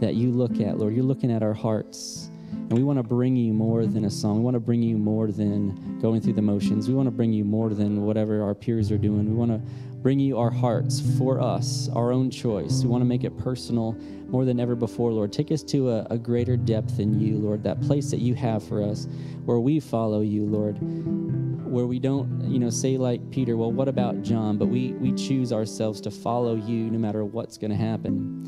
[0.00, 0.94] that you look at, Lord.
[0.94, 2.28] You're looking at our hearts.
[2.50, 4.38] And we want to bring you more than a song.
[4.38, 6.88] We want to bring you more than going through the motions.
[6.88, 9.28] We want to bring you more than whatever our peers are doing.
[9.28, 9.60] We want to
[10.02, 12.82] bring you our hearts for us, our own choice.
[12.82, 13.92] We want to make it personal
[14.26, 15.32] more than ever before, Lord.
[15.32, 18.66] Take us to a, a, greater depth in you, Lord, that place that you have
[18.66, 19.06] for us
[19.44, 20.78] where we follow you, Lord.
[21.70, 24.58] Where we don't, you know, say like Peter, well, what about John?
[24.58, 28.42] But we, we choose ourselves to follow you no matter what's going to happen.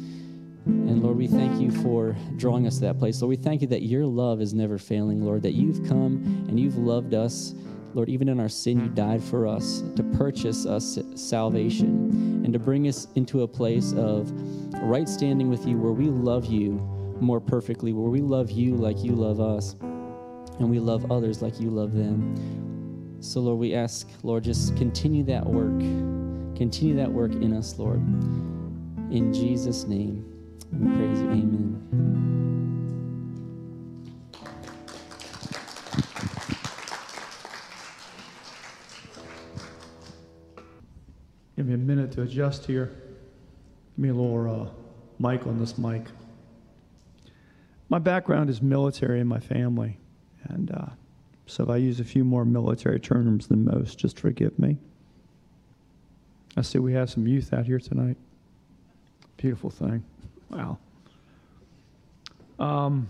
[0.67, 3.21] And Lord, we thank you for drawing us to that place.
[3.21, 6.59] Lord, we thank you that your love is never failing, Lord, that you've come and
[6.59, 7.55] you've loved us
[7.95, 12.59] Lord, even in our sin, you died for us to purchase us salvation and to
[12.59, 14.33] bring us into a place of
[14.83, 16.73] right standing with you where we love you
[17.21, 19.77] more perfectly, where we love you like you love us,
[20.59, 23.17] and we love others like you love them.
[23.21, 25.79] So, Lord, we ask, Lord, just continue that work.
[26.57, 28.01] Continue that work in us, Lord.
[29.11, 30.25] In Jesus' name,
[30.73, 31.31] we praise you.
[31.31, 32.54] Amen.
[41.64, 42.92] Give me a minute to adjust here.
[43.96, 44.68] Give me a little uh,
[45.18, 46.03] mic on this mic.
[47.88, 49.96] My background is military in my family,
[50.50, 50.88] and uh,
[51.46, 54.77] so if I use a few more military terms than most, just forgive me.
[56.55, 58.18] I see we have some youth out here tonight.
[59.38, 60.05] Beautiful thing.
[60.50, 60.77] Wow.
[62.59, 63.09] Um,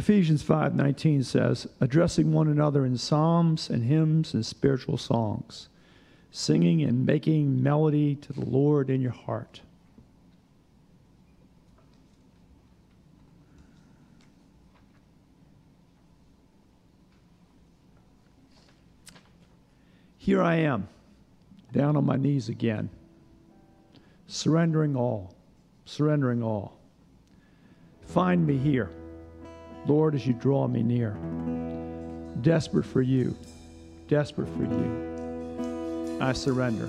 [0.00, 5.68] Ephesians 5:19 says, addressing one another in psalms and hymns and spiritual songs,
[6.30, 9.60] singing and making melody to the Lord in your heart.
[20.16, 20.88] Here I am,
[21.72, 22.88] down on my knees again,
[24.26, 25.34] surrendering all,
[25.84, 26.78] surrendering all.
[28.06, 28.90] Find me here
[29.86, 31.16] Lord, as you draw me near,
[32.42, 33.36] desperate for you,
[34.08, 36.88] desperate for you, I surrender.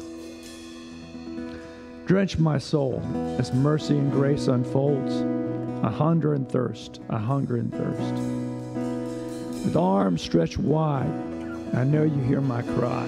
[2.06, 3.01] Drench my soul
[3.39, 5.23] as mercy and grace unfolds.
[5.86, 8.13] I hunger and thirst, I hunger and thirst.
[9.63, 11.12] With arms stretched wide,
[11.73, 13.08] I know you hear my cry.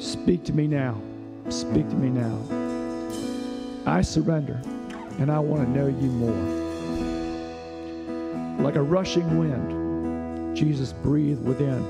[0.00, 1.00] Speak to me now,
[1.48, 2.36] speak to me now.
[3.86, 4.60] I surrender,
[5.20, 6.61] and I want to know you more
[8.62, 10.56] like a rushing wind.
[10.56, 11.82] Jesus breathed within.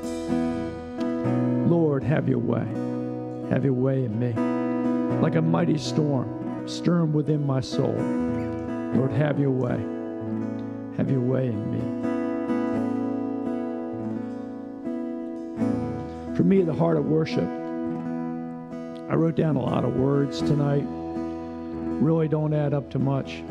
[1.69, 2.67] Lord, have your way.
[3.51, 4.33] Have your way in me.
[5.21, 7.95] Like a mighty storm, stirring within my soul.
[8.95, 9.79] Lord, have your way.
[10.97, 11.81] Have your way in me.
[16.37, 17.45] For me, the heart of worship,
[19.11, 20.85] I wrote down a lot of words tonight.
[20.87, 23.43] Really don't add up to much.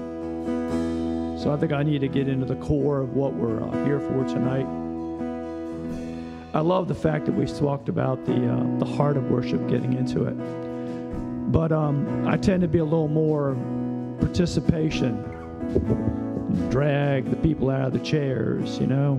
[1.42, 4.00] So I think I need to get into the core of what we're uh, here
[4.00, 4.68] for tonight.
[6.54, 9.94] I love the fact that we talked about the uh, the heart of worship, getting
[9.94, 10.36] into it.
[11.52, 13.56] but um, I tend to be a little more
[14.20, 15.18] participation.
[16.70, 19.16] Drag the people out of the chairs, you know.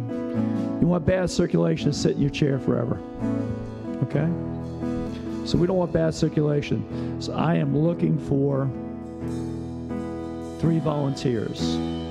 [0.81, 3.01] You want bad circulation to sit in your chair forever.
[4.05, 4.29] Okay?
[5.45, 7.21] So we don't want bad circulation.
[7.21, 8.71] So I am looking for
[10.61, 12.02] three volunteers.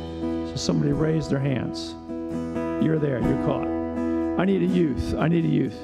[0.51, 1.95] So somebody raise their hands.
[2.83, 3.67] You're there, you're caught.
[4.37, 5.15] I need a youth.
[5.17, 5.75] I need a youth.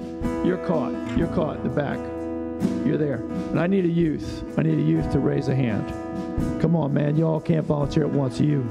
[0.45, 0.91] You're caught.
[1.17, 1.97] You're caught in the back.
[2.85, 3.17] You're there.
[3.17, 4.43] And I need a youth.
[4.57, 5.87] I need a youth to raise a hand.
[6.61, 7.15] Come on, man.
[7.15, 8.41] You all can't volunteer at once.
[8.41, 8.67] You.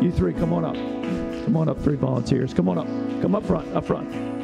[0.00, 0.74] You three, come on up.
[1.44, 2.54] Come on up, three volunteers.
[2.54, 2.86] Come on up.
[3.20, 4.37] Come up front, up front.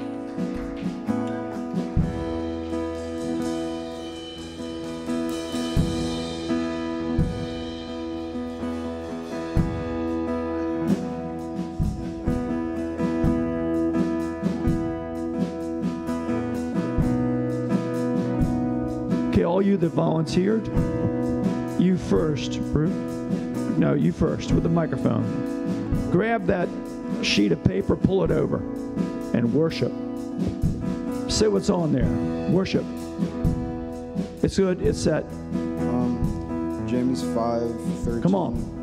[19.94, 20.66] Volunteered,
[21.80, 22.92] you first, Ruth.
[23.78, 26.10] No, you first with the microphone.
[26.10, 26.68] Grab that
[27.22, 28.58] sheet of paper, pull it over,
[29.34, 29.92] and worship.
[31.30, 32.06] Say what's on there.
[32.50, 32.84] Worship.
[34.42, 34.82] It's good.
[34.82, 35.24] It's set.
[35.24, 37.70] Um, James 5
[38.04, 38.22] 13.
[38.22, 38.74] Come on.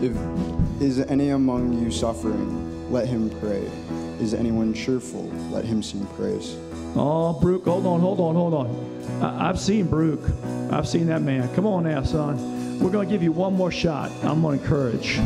[0.00, 0.16] If
[0.80, 3.68] is any among you suffering, let him pray.
[4.20, 5.24] Is anyone cheerful?
[5.50, 6.56] Let him sing praise.
[6.96, 8.89] Oh, Brooke, hold on, hold on, hold on.
[9.20, 10.24] I, I've seen Brooke.
[10.70, 11.52] I've seen that man.
[11.54, 12.78] Come on now, son.
[12.80, 14.10] We're going to give you one more shot.
[14.22, 15.20] I'm going to encourage.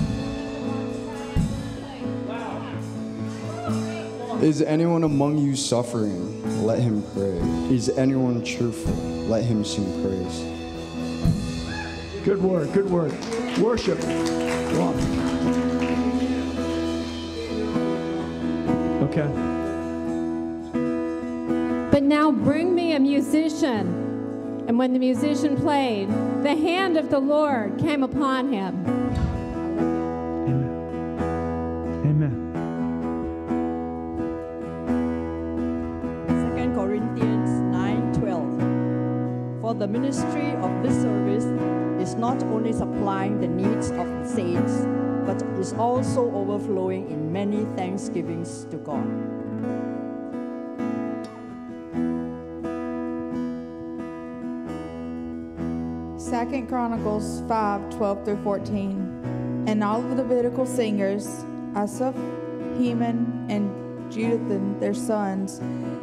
[4.43, 6.65] Is anyone among you suffering?
[6.65, 7.39] Let him pray.
[7.75, 8.93] Is anyone cheerful?
[9.27, 10.43] Let him sing praise.
[12.25, 13.13] Good word, good word.
[13.59, 14.01] Worship.
[14.01, 14.95] Come on.
[19.05, 19.64] Okay.
[22.05, 24.67] But now bring me a musician.
[24.69, 26.11] And when the musician played,
[26.43, 28.85] the hand of the Lord came upon him.
[32.05, 32.35] Amen.
[36.29, 41.47] 2 Corinthians 9:12 For the ministry of this service
[41.99, 44.85] is not only supplying the needs of the saints,
[45.25, 49.09] but is also overflowing in many thanksgivings to God.
[56.45, 59.65] Second Chronicles 5 12 through 14.
[59.67, 61.43] And all of the Levitical singers,
[61.75, 62.15] Asaph,
[62.77, 65.61] Heman, and Jeduthun, their sons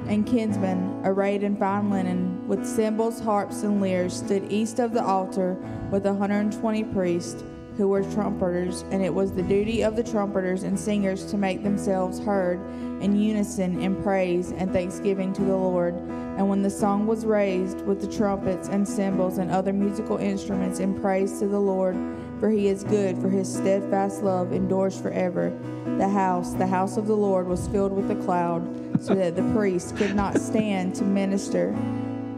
[0.08, 5.04] and kinsmen, arrayed in fine linen, with cymbals, harps, and lyres, stood east of the
[5.04, 5.54] altar
[5.92, 7.44] with 120 priests
[7.78, 8.84] who were trumpeters.
[8.92, 12.60] And it was the duty of the trumpeters and singers to make themselves heard
[13.02, 15.96] in unison in praise and thanksgiving to the Lord.
[15.96, 20.80] And when the song was raised with the trumpets and cymbals and other musical instruments
[20.80, 21.96] in praise to the Lord,
[22.40, 25.52] for he is good, for his steadfast love endures forever.
[25.98, 28.64] The house, the house of the Lord, was filled with a cloud,
[29.02, 31.72] so that the priests could not stand to minister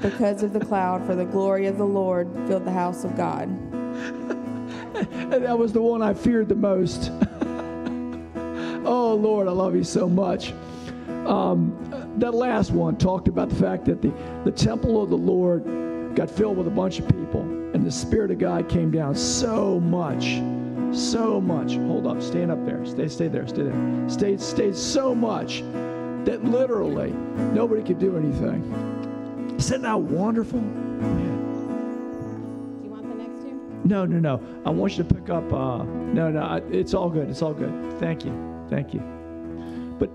[0.02, 3.48] because of the cloud, for the glory of the Lord filled the house of God.
[5.44, 7.12] That was the one I feared the most.
[8.86, 10.54] oh, Lord, I love you so much.
[11.26, 11.78] Um,
[12.18, 14.14] that last one talked about the fact that the,
[14.44, 18.32] the temple of the Lord got filled with a bunch of people, and the Spirit
[18.32, 20.42] of God came down so much,
[20.96, 21.76] so much.
[21.76, 22.86] Hold up, stand up there.
[22.86, 24.10] Stay, stay there, stay there.
[24.10, 25.62] Stay, stay so much
[26.26, 27.12] that literally
[27.54, 29.56] nobody could do anything.
[29.58, 30.62] Isn't that wonderful?
[30.62, 31.33] Man.
[33.86, 34.62] No, no, no.
[34.66, 35.52] I want you to pick up.
[35.52, 36.42] Uh, no, no.
[36.42, 37.30] I, it's all good.
[37.30, 38.00] It's all good.
[38.00, 38.66] Thank you.
[38.70, 39.02] Thank you.
[40.00, 40.10] But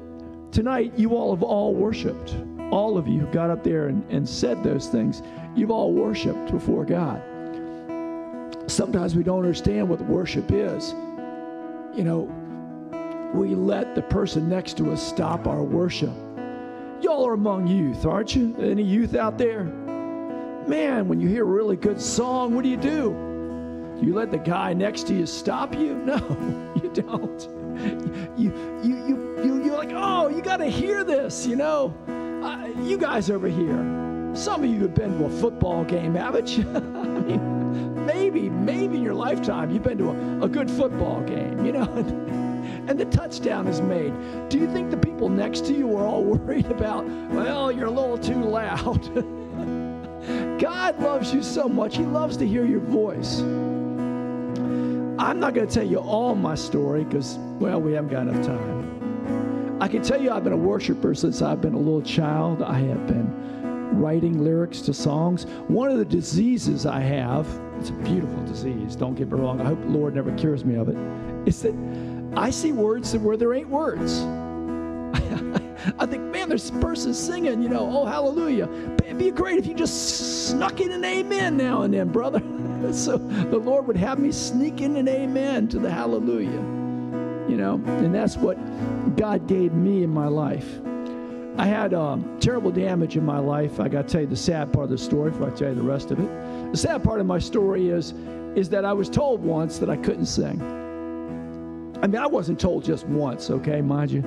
[0.53, 2.37] tonight, you all have all worshiped.
[2.71, 5.23] All of you who got up there and, and said those things,
[5.55, 7.23] you've all worshiped before God.
[8.67, 10.93] Sometimes we don't understand what worship is.
[11.95, 16.13] You know, we let the person next to us stop our worship.
[17.03, 18.57] Y'all are among youth, aren't you?
[18.59, 19.65] Any youth out there?
[20.67, 23.28] Man, when you hear a really good song, what do you do?
[24.01, 25.95] You let the guy next to you stop you?
[26.09, 26.17] No,
[26.83, 27.49] you don't.
[28.39, 31.95] You, you, you, you, you're like, oh, you got to hear this, you know.
[32.43, 36.57] Uh, you guys over here, some of you have been to a football game, haven't
[36.57, 36.65] you?
[36.75, 41.67] I mean, maybe, maybe in your lifetime you've been to a, a good football game,
[41.67, 44.13] you know, and, and the touchdown is made.
[44.49, 47.91] Do you think the people next to you are all worried about, well, you're a
[47.91, 49.03] little too loud?
[50.59, 51.97] God loves you so much.
[51.97, 53.43] He loves to hear your voice.
[55.19, 58.47] I'm not going to tell you all my story because, well, we haven't got enough
[58.47, 59.79] time.
[59.81, 62.63] I can tell you I've been a worshiper since I've been a little child.
[62.63, 65.45] I have been writing lyrics to songs.
[65.67, 67.49] One of the diseases I have,
[67.79, 69.61] it's a beautiful disease, don't get me wrong.
[69.61, 70.97] I hope the Lord never cures me of it,
[71.49, 71.75] is that
[72.37, 74.21] I see words where there ain't words.
[75.99, 78.69] I think, man, there's persons singing, you know, oh, hallelujah.
[79.05, 82.41] It'd be great if you just snuck in an amen now and then, brother.
[82.93, 86.51] so the Lord would have me sneak in an amen to the hallelujah,
[87.49, 88.57] you know, and that's what
[89.17, 90.81] God gave me in my life.
[91.59, 93.81] I had um, terrible damage in my life.
[93.81, 95.75] I got to tell you the sad part of the story before I tell you
[95.75, 96.71] the rest of it.
[96.71, 98.15] The sad part of my story is,
[98.55, 100.63] is that I was told once that I couldn't sing.
[102.01, 104.23] I mean, I wasn't told just once, okay, mind you,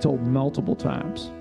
[0.00, 1.32] told multiple times.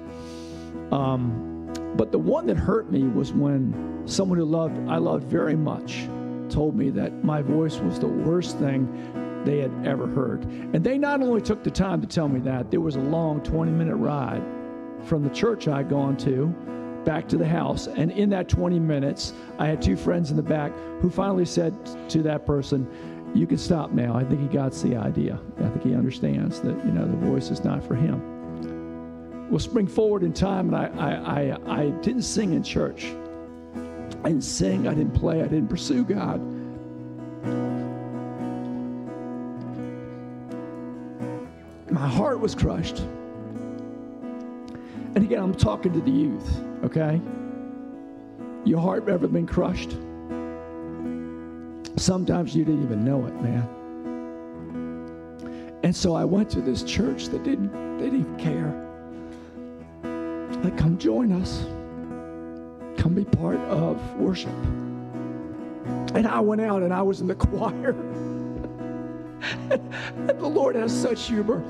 [0.92, 5.56] Um, but the one that hurt me was when someone who loved I loved very
[5.56, 6.08] much
[6.50, 8.88] told me that my voice was the worst thing
[9.46, 10.44] they had ever heard.
[10.46, 13.42] And they not only took the time to tell me that, there was a long
[13.42, 14.44] 20 minute ride
[15.06, 16.48] from the church I'd gone to
[17.06, 17.88] back to the house.
[17.88, 21.74] And in that 20 minutes, I had two friends in the back who finally said
[22.10, 22.86] to that person,
[23.34, 24.16] You can stop now.
[24.16, 25.40] I think he got the idea.
[25.60, 29.50] I think he understands that, you know, the voice is not for him.
[29.50, 33.14] We'll spring forward in time, and I, I, I, I didn't sing in church.
[34.28, 36.42] I didn't sing, I didn't play, I didn't pursue God.
[41.90, 43.00] My heart was crushed.
[45.16, 47.22] And again, I'm talking to the youth, okay?
[48.66, 49.92] Your heart ever been crushed?
[51.96, 53.66] Sometimes you didn't even know it, man.
[55.84, 58.74] And so I went to this church that didn't, they didn't care.
[60.66, 61.66] Like, come join us.
[62.98, 64.54] Come be part of worship.
[66.16, 67.92] And I went out and I was in the choir.
[69.70, 71.64] and the Lord has such humor.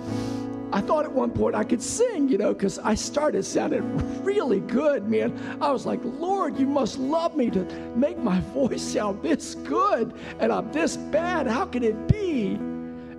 [0.71, 4.59] I thought at one point I could sing, you know, because I started sounding really
[4.59, 5.57] good, man.
[5.61, 7.63] I was like, Lord, you must love me to
[7.95, 11.47] make my voice sound this good, and I'm this bad.
[11.47, 12.55] How can it be?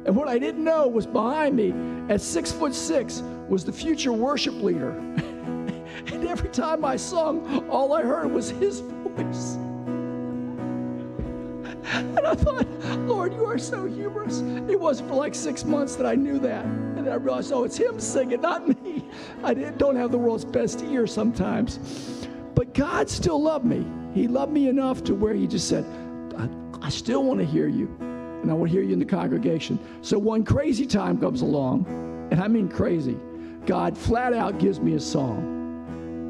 [0.09, 1.75] And what I didn't know was behind me,
[2.09, 4.93] at six foot six, was the future worship leader.
[6.13, 9.57] and every time I sung, all I heard was his voice.
[11.93, 12.67] And I thought,
[13.07, 14.41] Lord, you are so humorous.
[14.69, 16.65] It wasn't for like six months that I knew that.
[16.65, 19.05] And then I realized, oh, it's him singing, not me.
[19.43, 21.79] I don't have the world's best ear sometimes.
[22.55, 23.87] But God still loved me.
[24.13, 25.85] He loved me enough to where He just said,
[26.37, 26.49] I,
[26.87, 27.87] I still want to hear you.
[28.01, 29.79] And I want to hear you in the congregation.
[30.03, 31.87] So one crazy time comes along,
[32.31, 33.17] and I mean crazy.
[33.67, 35.58] God flat out gives me a song.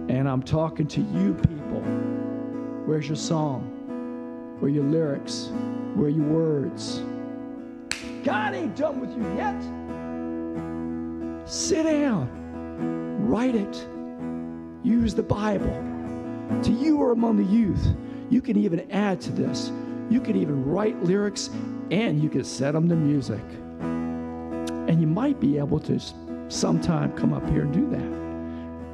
[0.09, 1.82] And I'm talking to you people.
[2.86, 4.56] Where's your song?
[4.59, 5.50] Where your lyrics?
[5.94, 7.02] Where your words?
[8.24, 9.61] God ain't done with you yet.
[11.46, 13.26] Sit down.
[13.28, 13.86] Write it.
[14.82, 15.84] Use the Bible.
[16.62, 17.94] To you or among the youth,
[18.30, 19.70] you can even add to this.
[20.09, 21.50] You can even write lyrics
[21.90, 23.44] and you can set them to music.
[23.80, 26.00] And you might be able to
[26.48, 28.28] sometime come up here and do that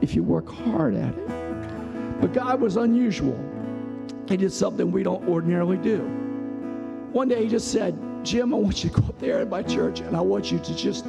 [0.04, 2.20] if you work hard at it.
[2.20, 3.38] But God was unusual.
[4.28, 6.00] He did something we don't ordinarily do.
[7.10, 9.62] One day he just said, Jim, I want you to go up there at my
[9.62, 11.06] church and I want you to just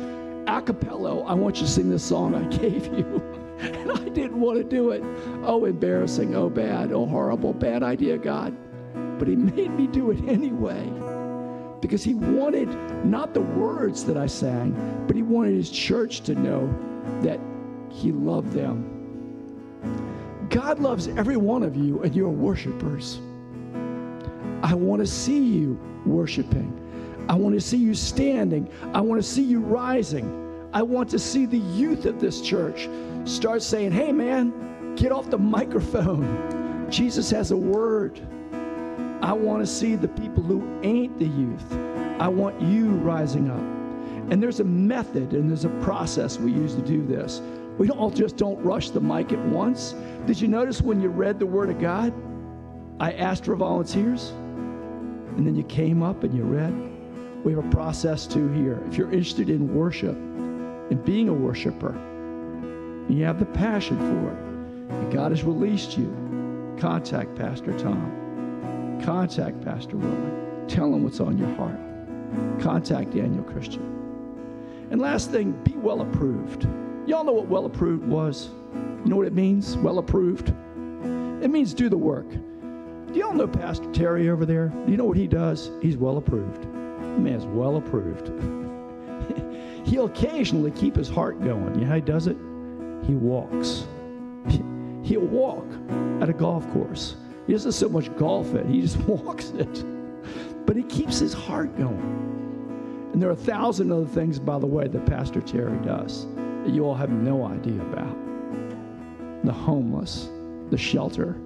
[0.48, 3.22] a cappella, I want you to sing this song I gave you.
[3.60, 5.04] and I didn't want to do it.
[5.44, 6.36] Oh, embarrassing.
[6.36, 6.92] Oh, bad.
[6.92, 7.54] Oh, horrible.
[7.54, 8.56] Bad idea, God.
[9.20, 10.90] But he made me do it anyway
[11.82, 12.70] because he wanted
[13.06, 16.68] not the words that I sang, but he wanted his church to know
[17.22, 17.40] that
[17.96, 18.92] he loved them.
[20.50, 23.20] God loves every one of you, and you're worshipers.
[24.62, 26.82] I want to see you worshiping.
[27.30, 28.70] I want to see you standing.
[28.94, 30.70] I want to see you rising.
[30.74, 32.90] I want to see the youth of this church
[33.24, 36.88] start saying, hey, man, get off the microphone.
[36.92, 38.20] Jesus has a word.
[39.22, 41.74] I want to see the people who ain't the youth.
[42.20, 44.32] I want you rising up.
[44.32, 47.42] And there's a method and there's a process we use to do this.
[47.78, 49.94] We don't all just don't rush the mic at once.
[50.26, 52.14] Did you notice when you read the Word of God?
[53.00, 56.74] I asked for volunteers, and then you came up and you read.
[57.44, 58.82] We have a process too here.
[58.88, 64.32] If you're interested in worship and being a worshiper, and you have the passion for
[64.32, 69.02] it, and God has released you, contact Pastor Tom.
[69.04, 70.68] Contact Pastor Willie.
[70.68, 71.78] Tell him what's on your heart.
[72.62, 73.84] Contact Daniel Christian.
[74.90, 76.66] And last thing, be well approved.
[77.08, 78.50] Y'all know what well approved was?
[78.74, 79.78] You know what it means?
[79.78, 80.50] Well approved?
[80.50, 82.28] It means do the work.
[82.32, 84.70] Do y'all know Pastor Terry over there?
[84.70, 85.70] Do you know what he does?
[85.84, 86.64] He's well approved.
[86.64, 88.32] The man's well approved.
[89.88, 91.76] He'll occasionally keep his heart going.
[91.76, 92.38] You know how he does it?
[93.06, 93.86] He walks.
[95.04, 95.68] He'll walk
[96.22, 97.18] at a golf course.
[97.46, 99.86] He doesn't so much golf it, he just walks it.
[100.66, 103.12] But he keeps his heart going.
[103.14, 106.26] And there are a thousand other things, by the way, that Pastor Terry does
[106.66, 108.18] that you all have no idea about.
[109.46, 110.30] The homeless,
[110.72, 111.38] the shelter,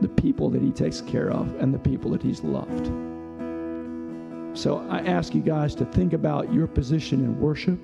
[0.00, 2.86] the people that he takes care of, and the people that he's loved.
[4.58, 7.78] So I ask you guys to think about your position in worship,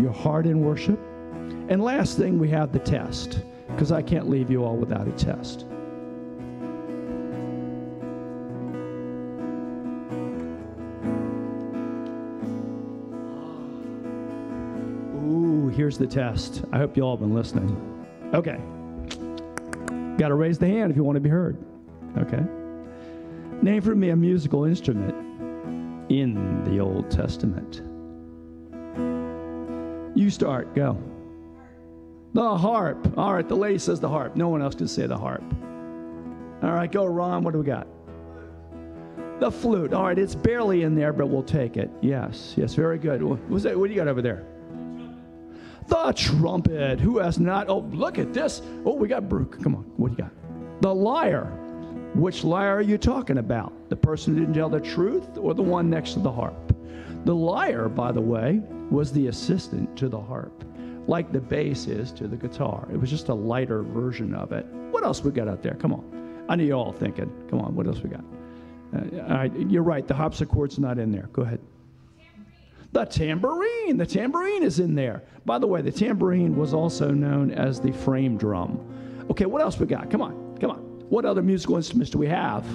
[0.00, 0.98] your heart in worship.
[1.68, 5.12] And last thing, we have the test, because I can't leave you all without a
[5.12, 5.66] test.
[15.82, 16.62] Here's the test.
[16.70, 18.06] I hope you all have been listening.
[18.34, 18.56] Okay.
[20.16, 21.58] Got to raise the hand if you want to be heard.
[22.18, 22.40] Okay.
[23.62, 25.12] Name for me a musical instrument
[26.08, 27.82] in the Old Testament.
[30.16, 31.02] You start, go.
[32.32, 33.18] The harp.
[33.18, 34.36] All right, the lady says the harp.
[34.36, 35.42] No one else can say the harp.
[36.62, 37.42] All right, go, Ron.
[37.42, 37.88] What do we got?
[39.40, 39.92] The flute.
[39.92, 41.90] All right, it's barely in there, but we'll take it.
[42.00, 43.20] Yes, yes, very good.
[43.20, 44.46] What, was that, what do you got over there?
[45.92, 47.00] The trumpet.
[47.00, 47.68] Who has not?
[47.68, 48.62] Oh, look at this.
[48.86, 49.62] Oh, we got Brooke.
[49.62, 49.82] Come on.
[49.98, 50.32] What do you got?
[50.80, 51.44] The lyre.
[52.14, 53.90] Which liar are you talking about?
[53.90, 56.74] The person who didn't tell the truth or the one next to the harp?
[57.26, 60.64] The lyre, by the way, was the assistant to the harp,
[61.06, 62.88] like the bass is to the guitar.
[62.90, 64.64] It was just a lighter version of it.
[64.92, 65.74] What else we got out there?
[65.74, 66.44] Come on.
[66.48, 67.30] I know you're all thinking.
[67.50, 68.24] Come on, what else we got?
[68.94, 70.08] Uh, all right, you're right.
[70.08, 71.28] The harpsichord's not in there.
[71.34, 71.60] Go ahead.
[72.92, 73.96] The tambourine.
[73.96, 75.22] The tambourine is in there.
[75.46, 79.26] By the way, the tambourine was also known as the frame drum.
[79.30, 80.10] Okay, what else we got?
[80.10, 80.78] Come on, come on.
[81.08, 82.70] What other musical instruments do we have?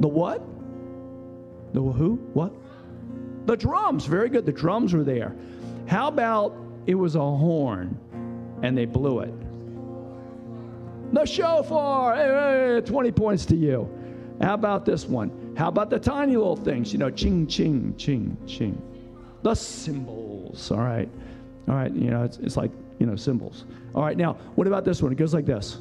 [0.00, 0.42] The what?
[1.74, 2.16] The who?
[2.32, 2.52] What?
[3.46, 4.06] The drums.
[4.06, 4.46] Very good.
[4.46, 5.34] The drums were there.
[5.86, 7.98] How about it was a horn
[8.62, 9.34] and they blew it?
[11.12, 12.14] The shofar.
[12.14, 13.90] Hey, hey, 20 points to you.
[14.40, 15.47] How about this one?
[15.58, 16.92] How about the tiny little things?
[16.92, 18.80] You know, ching, ching, ching, ching.
[19.42, 20.70] The cymbals.
[20.70, 21.08] All right.
[21.66, 21.92] All right.
[21.92, 23.64] You know, it's, it's like, you know, cymbals.
[23.92, 24.16] All right.
[24.16, 25.10] Now, what about this one?
[25.10, 25.78] It goes like this.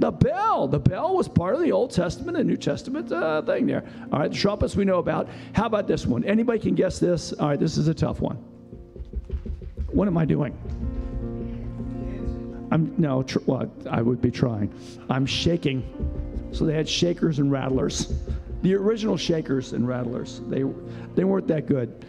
[0.00, 0.66] The bell.
[0.66, 3.84] The bell was part of the Old Testament and New Testament uh, thing there.
[4.12, 4.32] All right.
[4.32, 5.28] The trumpets we know about.
[5.52, 6.24] How about this one?
[6.24, 7.32] Anybody can guess this?
[7.34, 7.60] All right.
[7.60, 8.34] This is a tough one.
[9.92, 10.58] What am I doing?
[12.72, 14.74] I'm no, tr- well, I would be trying.
[15.08, 15.84] I'm shaking.
[16.52, 18.12] So they had shakers and rattlers.
[18.62, 20.40] The original shakers and rattlers.
[20.48, 20.64] They
[21.14, 22.04] they weren't that good.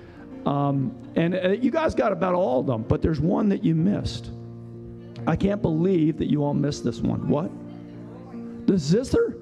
[0.46, 3.76] Um, and uh, you guys got about all of them, but there's one that you
[3.76, 4.32] missed.
[5.28, 7.28] I can't believe that you all missed this one.
[7.28, 7.52] What?
[8.68, 9.38] The zither?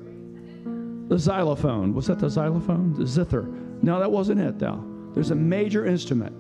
[1.07, 1.93] The xylophone.
[1.93, 2.93] Was that the xylophone?
[2.93, 3.43] The zither.
[3.81, 4.83] No, that wasn't it, though.
[5.13, 6.35] There's a major instrument.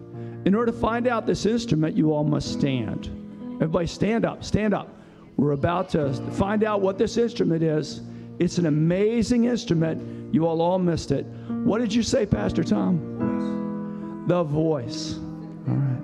[0.45, 3.07] In order to find out this instrument, you all must stand.
[3.55, 4.43] Everybody, stand up.
[4.43, 4.93] Stand up.
[5.35, 8.01] We're about to find out what this instrument is.
[8.39, 10.33] It's an amazing instrument.
[10.33, 11.25] You all all missed it.
[11.47, 14.25] What did you say, Pastor Tom?
[14.27, 15.19] The voice.
[15.67, 16.01] All right.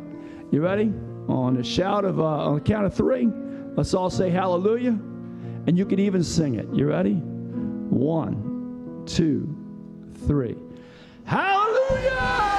[0.52, 0.94] You ready?
[1.28, 3.30] On a shout of uh, on the count of three,
[3.76, 4.92] let's all say hallelujah,
[5.68, 6.68] and you can even sing it.
[6.74, 7.14] You ready?
[7.14, 9.56] One, two,
[10.28, 10.56] three.
[11.26, 12.53] Hallelujah!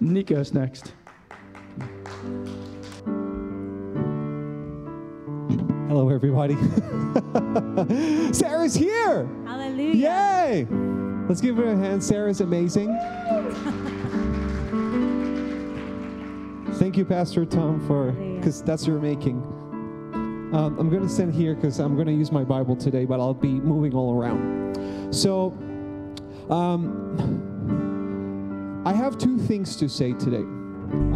[0.00, 0.92] Nico's next.
[5.88, 6.54] Hello, everybody.
[8.32, 9.26] Sarah's here.
[9.46, 9.94] Hallelujah.
[9.94, 10.66] Yay!
[11.28, 12.04] Let's give her a hand.
[12.04, 12.88] Sarah's amazing.
[16.74, 19.36] Thank you, Pastor Tom, for because that's your making.
[20.52, 23.18] Um, I'm going to stand here because I'm going to use my Bible today, but
[23.18, 25.14] I'll be moving all around.
[25.14, 25.56] So,
[26.50, 27.45] um,
[28.86, 30.44] I have two things to say today.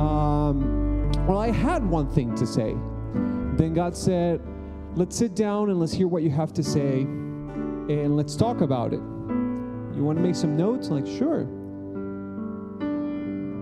[0.00, 2.74] Um, well, I had one thing to say.
[3.54, 4.40] Then God said,
[4.96, 8.92] let's sit down and let's hear what you have to say and let's talk about
[8.92, 8.98] it.
[8.98, 10.88] You want to make some notes?
[10.88, 11.44] Like, sure.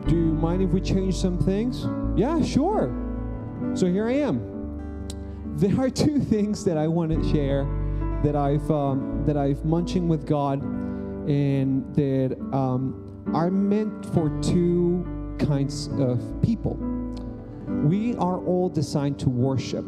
[0.08, 1.86] Do you mind if we change some things?
[2.18, 2.90] Yeah, sure.
[3.74, 5.06] So here I am.
[5.56, 7.66] There are two things that I want to share
[8.24, 15.04] that I've um, that I've munching with God, and that um, are meant for two
[15.38, 16.74] kinds of people.
[17.66, 19.84] We are all designed to worship,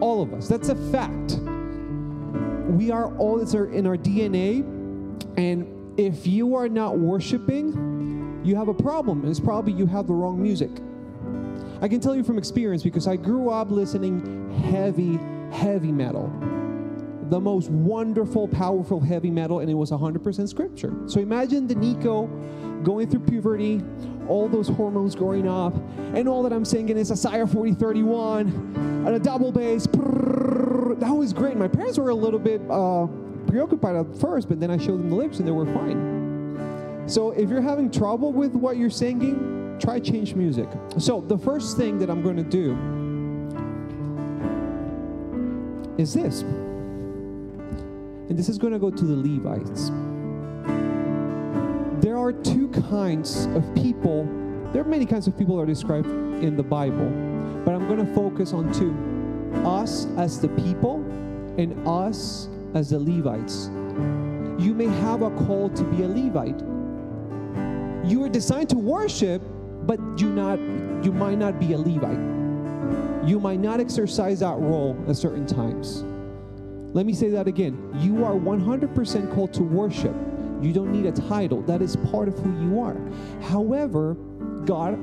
[0.00, 0.48] all of us.
[0.48, 1.38] That's a fact.
[2.70, 4.60] We are all it's in our DNA,
[5.36, 9.28] and if you are not worshiping, you have a problem.
[9.28, 10.70] It's probably you have the wrong music.
[11.82, 15.18] I can tell you from experience because I grew up listening heavy,
[15.54, 16.30] heavy metal.
[17.30, 20.92] The most wonderful, powerful heavy metal, and it was 100% scripture.
[21.06, 22.26] So imagine the Nico
[22.82, 23.82] going through puberty,
[24.28, 25.74] all those hormones growing up,
[26.14, 28.48] and all that I'm singing is Isaiah 40 31
[29.06, 29.86] and a double bass.
[29.86, 31.56] That was great.
[31.56, 33.06] My parents were a little bit uh,
[33.46, 37.06] preoccupied at first, but then I showed them the lyrics and they were fine.
[37.06, 40.68] So if you're having trouble with what you're singing, try change music.
[40.98, 42.76] So the first thing that I'm going to do
[45.96, 46.44] is this.
[48.30, 49.90] And this is going to go to the Levites.
[52.00, 54.24] There are two kinds of people.
[54.72, 57.10] There are many kinds of people that are described in the Bible,
[57.64, 58.94] but I'm going to focus on two
[59.66, 60.98] us as the people
[61.58, 63.66] and us as the Levites.
[64.62, 66.60] You may have a call to be a Levite.
[68.08, 69.42] You are designed to worship,
[69.88, 70.60] but you not
[71.04, 73.28] you might not be a Levite.
[73.28, 76.04] You might not exercise that role at certain times.
[76.92, 77.90] Let me say that again.
[78.00, 80.14] You are 100% called to worship.
[80.60, 81.62] You don't need a title.
[81.62, 82.96] That is part of who you are.
[83.42, 84.14] However,
[84.66, 84.98] God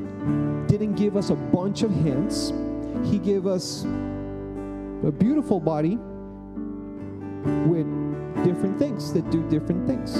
[0.67, 2.51] didn't give us a bunch of hints.
[3.05, 5.97] He gave us a beautiful body
[7.67, 7.87] with
[8.43, 10.15] different things that do different things.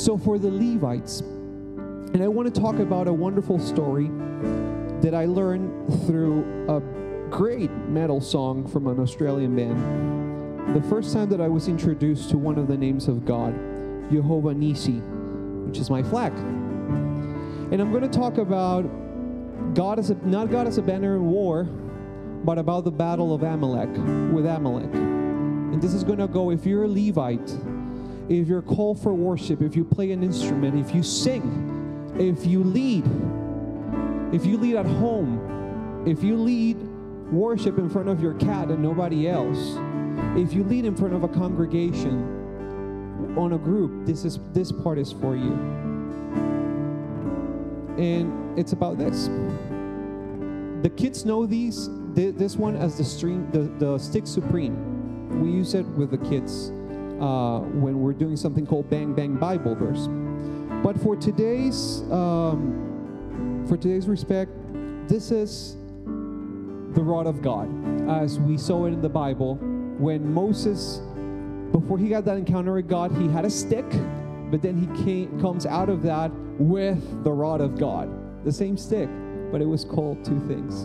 [0.00, 4.10] So for the Levites, and I want to talk about a wonderful story
[5.00, 6.80] that I learned through a
[7.30, 10.74] great metal song from an Australian band.
[10.74, 13.54] The first time that I was introduced to one of the names of God,
[14.10, 15.00] Jehovah Nissi,
[15.66, 16.32] which is my flag.
[16.32, 18.82] And I'm going to talk about
[19.74, 23.44] God as a, not God as a banner in war, but about the battle of
[23.44, 23.90] Amalek
[24.32, 24.92] with Amalek.
[24.92, 27.56] And this is going to go if you're a Levite,
[28.28, 32.64] if you're called for worship, if you play an instrument, if you sing, if you
[32.64, 33.04] lead,
[34.34, 36.89] if you lead at home, if you lead
[37.32, 39.78] worship in front of your cat and nobody else,
[40.36, 42.38] if you lead in front of a congregation
[43.36, 45.52] on a group, this is this part is for you.
[47.98, 49.28] And it's about this.
[50.82, 55.40] The kids know these this one as the string the, the stick supreme.
[55.40, 56.70] We use it with the kids
[57.20, 60.08] uh, when we're doing something called Bang Bang Bible verse.
[60.82, 64.50] But for today's um, for today's respect,
[65.06, 65.76] this is
[66.94, 67.68] the rod of God,
[68.08, 69.56] as we saw it in the Bible.
[69.98, 71.00] When Moses,
[71.72, 73.88] before he got that encounter with God, he had a stick,
[74.50, 78.76] but then he came, comes out of that with the rod of God, the same
[78.76, 79.08] stick,
[79.52, 80.84] but it was called two things.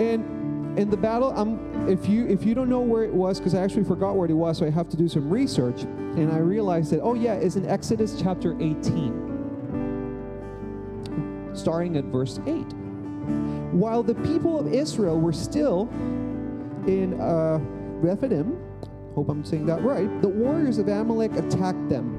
[0.00, 3.54] And in the battle, I'm, if you if you don't know where it was, because
[3.54, 6.38] I actually forgot where it was, so I have to do some research, and I
[6.38, 12.64] realized that oh yeah, it's in Exodus chapter 18, starting at verse 8
[13.72, 15.88] while the people of Israel were still
[16.86, 17.58] in uh,
[18.00, 18.56] Rephidim,
[19.14, 22.14] hope I'm saying that right, the warriors of Amalek attacked them.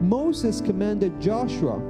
[0.00, 1.80] Moses commanded Joshua,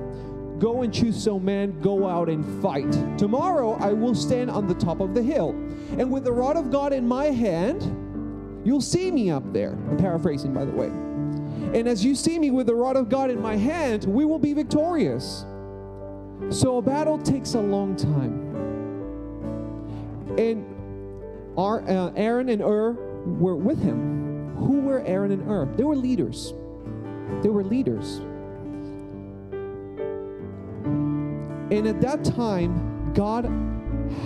[0.59, 2.93] Go and choose some men, go out and fight.
[3.19, 5.51] Tomorrow I will stand on the top of the hill,
[5.99, 7.83] and with the rod of God in my hand,
[8.65, 9.73] you'll see me up there.
[9.73, 10.87] I'm paraphrasing, by the way.
[10.87, 14.39] And as you see me with the rod of God in my hand, we will
[14.39, 15.45] be victorious.
[16.51, 18.52] So a battle takes a long time.
[20.39, 20.65] And
[21.59, 22.93] our, uh, Aaron and Ur
[23.27, 24.55] were with him.
[24.57, 25.67] Who were Aaron and Ur?
[25.77, 26.53] They were leaders.
[27.43, 28.21] They were leaders.
[31.71, 33.45] And at that time, God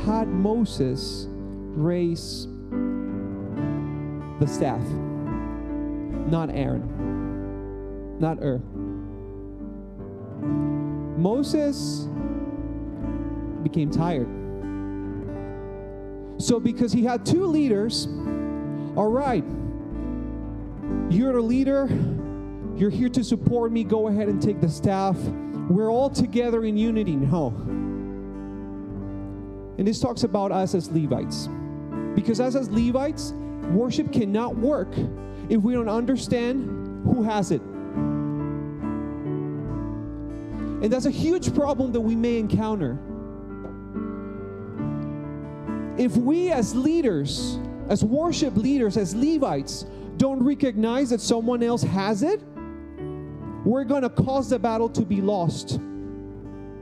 [0.05, 1.27] had Moses
[1.75, 2.49] raise
[4.41, 4.83] the staff,
[6.29, 8.61] not Aaron, not Ur.
[11.17, 12.09] Moses
[13.63, 14.29] became tired.
[16.39, 18.07] So, because he had two leaders,
[18.97, 19.45] all right,
[21.11, 21.89] you're the leader,
[22.77, 25.17] you're here to support me, go ahead and take the staff.
[25.69, 27.17] We're all together in unity.
[27.17, 27.49] No.
[29.79, 31.49] And this talks about us as Levites.
[32.15, 33.33] Because us as Levites,
[33.71, 34.89] worship cannot work
[35.49, 37.63] if we don't understand who has it.
[40.83, 42.99] And that's a huge problem that we may encounter
[45.99, 49.87] if we as leaders, as worship leaders, as Levites,
[50.17, 52.43] don't recognize that someone else has it,
[53.65, 55.81] we're going to cause the battle to be lost.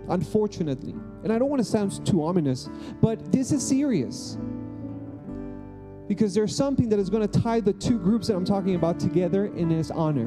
[0.08, 0.94] Unfortunately.
[1.22, 2.68] And I don't want to sound too ominous,
[3.00, 4.36] but this is serious.
[6.06, 9.00] Because there's something that is going to tie the two groups that I'm talking about
[9.00, 10.26] together in His honor.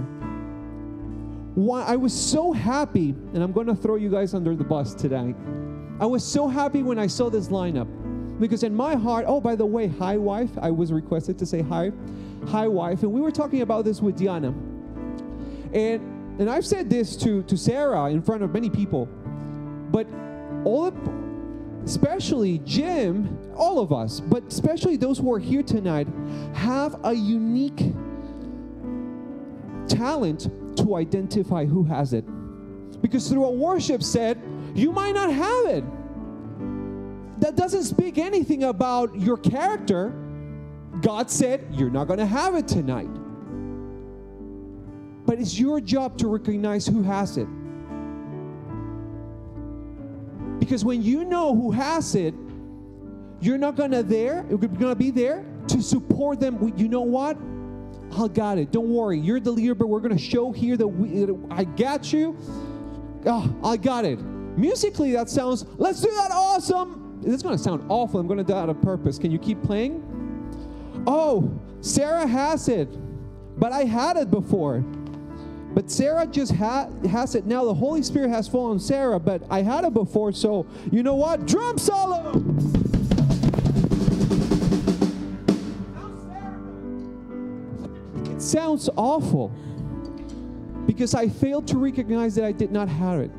[1.54, 4.96] Why I was so happy, and I'm going to throw you guys under the bus
[4.96, 5.36] today.
[6.00, 7.88] I was so happy when I saw this lineup.
[8.40, 10.52] Because in my heart, oh, by the way, hi, wife.
[10.62, 11.92] I was requested to say hi.
[12.48, 14.54] hi wife, and we were talking about this with Diana.
[15.74, 19.08] And and I've said this to, to Sarah in front of many people,
[19.92, 20.08] but
[20.64, 20.96] all of,
[21.84, 26.08] especially Jim, all of us, but especially those who are here tonight,
[26.54, 27.92] have a unique
[29.88, 32.24] talent to identify who has it.
[33.02, 34.38] Because through a worship set,
[34.76, 35.84] you might not have it.
[37.40, 40.14] That doesn't speak anything about your character.
[41.02, 43.10] God said, You're not going to have it tonight.
[45.26, 47.48] But it's your job to recognize who has it.
[50.60, 52.34] Because when you know who has it,
[53.40, 56.74] you're not gonna there, you're gonna be there to support them.
[56.76, 57.38] You know what?
[58.18, 58.72] I got it.
[58.72, 59.20] Don't worry.
[59.20, 62.36] You're the leader, but we're gonna show here that we, I got you.
[63.26, 64.20] Oh, I got it.
[64.58, 65.66] Musically, that sounds.
[65.78, 66.32] Let's do that.
[66.32, 67.07] Awesome.
[67.34, 68.19] It's gonna sound awful.
[68.19, 69.19] I'm gonna do that on purpose.
[69.19, 70.01] Can you keep playing?
[71.05, 71.51] Oh,
[71.82, 72.88] Sarah has it,
[73.59, 74.80] but I had it before.
[75.73, 77.65] But Sarah just ha- has it now.
[77.65, 80.32] The Holy Spirit has fallen Sarah, but I had it before.
[80.32, 81.45] So, you know what?
[81.45, 82.43] Drum solo!
[88.32, 89.51] It sounds awful
[90.86, 93.32] because I failed to recognize that I did not have it.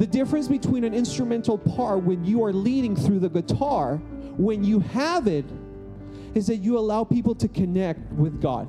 [0.00, 3.96] The difference between an instrumental part when you are leading through the guitar,
[4.38, 5.44] when you have it,
[6.34, 8.66] is that you allow people to connect with God.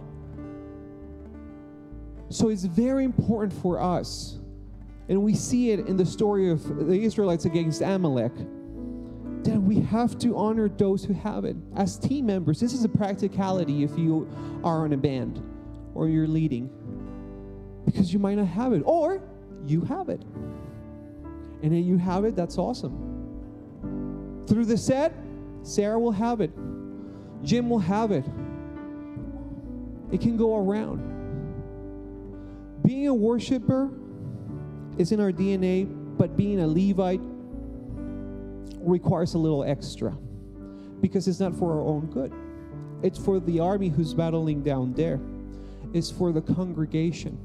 [2.27, 4.39] So it's very important for us,
[5.07, 8.35] and we see it in the story of the Israelites against Amalek,
[9.43, 11.55] that we have to honor those who have it.
[11.77, 14.29] As team members, this is a practicality if you
[14.65, 15.41] are in a band
[15.95, 16.69] or you're leading,
[17.85, 19.23] because you might not have it, or
[19.65, 20.21] you have it.
[21.63, 24.45] And you have it, that's awesome.
[24.47, 25.13] Through the set,
[25.63, 26.51] Sarah will have it,
[27.43, 28.25] Jim will have it.
[30.11, 30.99] It can go around.
[32.83, 33.89] Being a worshiper
[34.97, 35.87] is in our DNA,
[36.17, 37.21] but being a Levite
[38.79, 40.17] requires a little extra
[40.99, 42.33] because it's not for our own good.
[43.03, 45.19] It's for the army who's battling down there,
[45.93, 47.37] it's for the congregation.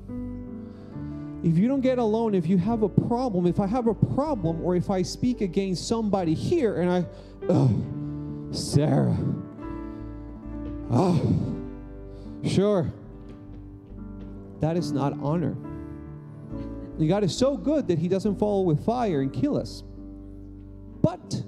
[1.46, 4.60] If you don't get alone, if you have a problem, if I have a problem,
[4.64, 7.06] or if I speak against somebody here and I,
[7.48, 9.16] oh, Sarah,
[10.90, 11.38] oh,
[12.42, 12.92] sure,
[14.58, 15.56] that is not honor.
[16.98, 19.84] And God is so good that He doesn't fall with fire and kill us.
[21.00, 21.44] But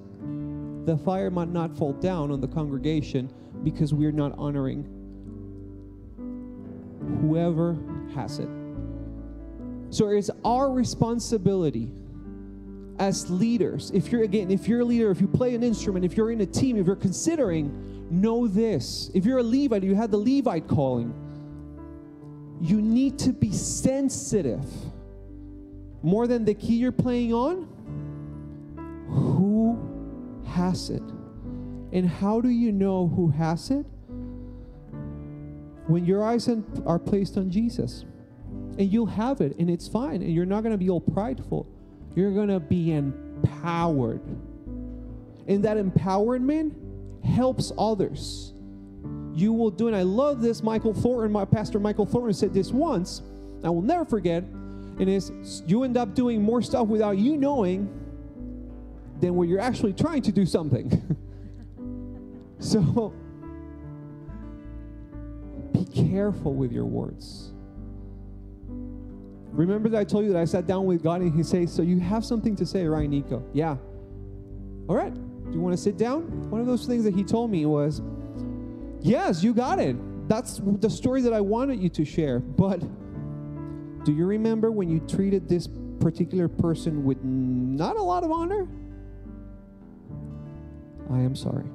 [0.87, 3.33] the fire might not fall down on the congregation
[3.65, 4.85] because we're not honoring
[7.21, 7.77] whoever
[8.15, 8.49] has it.
[9.91, 11.91] So it's our responsibility
[12.99, 13.91] as leaders.
[13.93, 16.41] If you're again, if you're a leader, if you play an instrument, if you're in
[16.41, 19.11] a team, if you're considering, know this.
[19.15, 21.15] If you're a Levite, you had the Levite calling
[22.61, 24.65] you need to be sensitive
[26.03, 27.69] more than the key you're playing on.
[29.09, 29.79] Who
[30.47, 31.03] has it?
[31.93, 33.87] And how do you know who has it?
[35.87, 36.49] When your eyes
[36.85, 38.05] are placed on Jesus,
[38.79, 41.67] and you'll have it, and it's fine, and you're not going to be all prideful.
[42.15, 44.23] You're going to be empowered.
[45.47, 46.75] And that empowerment
[47.25, 48.53] helps others
[49.39, 49.87] you will do.
[49.87, 50.63] And I love this.
[50.63, 53.23] Michael Thornton, my pastor Michael Thornton said this once.
[53.63, 54.43] I will never forget.
[54.43, 57.89] And is you end up doing more stuff without you knowing
[59.21, 61.17] than when you're actually trying to do something.
[62.59, 63.15] so
[65.73, 67.48] be careful with your words.
[69.59, 71.83] Remember that I told you that I sat down with God and He says, So
[71.83, 73.45] you have something to say, right, Nico?
[73.53, 73.77] Yeah.
[74.89, 75.13] All right.
[75.13, 76.49] Do you want to sit down?
[76.49, 78.01] One of those things that He told me was,
[79.01, 79.97] Yes, you got it.
[80.29, 82.39] That's the story that I wanted you to share.
[82.39, 82.79] But
[84.05, 88.69] do you remember when you treated this particular person with not a lot of honor?
[91.11, 91.67] I am sorry.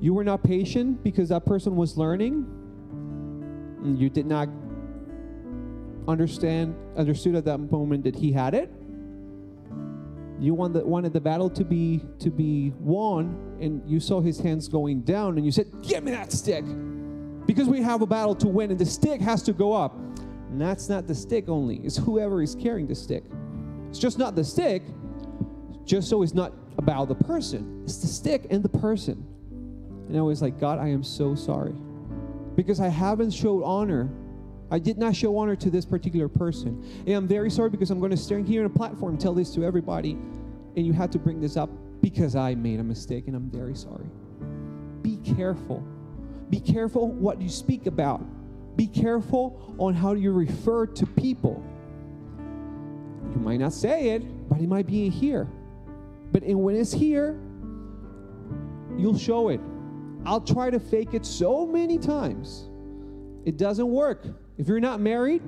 [0.00, 2.46] You were not patient because that person was learning.
[3.82, 4.48] You did not
[6.08, 8.70] understand, understood at that moment that he had it.
[10.40, 14.68] You the, wanted the battle to be to be won, and you saw his hands
[14.68, 16.64] going down, and you said, "Give me that stick,"
[17.46, 19.94] because we have a battle to win, and the stick has to go up.
[20.50, 23.24] And that's not the stick only; it's whoever is carrying the stick.
[23.88, 24.82] It's just not the stick.
[25.84, 29.24] Just so it's not about the person; it's the stick and the person.
[30.08, 31.74] And I was like, God, I am so sorry
[32.56, 34.10] because I haven't showed honor
[34.72, 36.82] I did not show honor to this particular person.
[37.06, 39.54] And I'm very sorry because I'm going to stand here on a platform tell this
[39.54, 40.12] to everybody.
[40.12, 41.68] And you had to bring this up
[42.00, 44.06] because I made a mistake and I'm very sorry.
[45.02, 45.86] Be careful
[46.52, 48.22] Be careful what you speak about.
[48.76, 51.64] Be careful on how you refer to people.
[53.30, 55.48] You might not say it, but it might be here.
[56.30, 57.40] But in, when it's here,
[58.98, 59.60] you'll show it.
[60.26, 62.68] I'll try to fake it so many times.
[63.46, 64.26] It doesn't work.
[64.58, 65.42] If you're not married,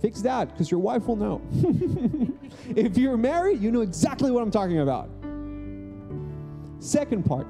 [0.00, 1.42] fix that because your wife will know.
[2.76, 5.08] if you're married, you know exactly what I'm talking about.
[6.78, 7.46] Second part,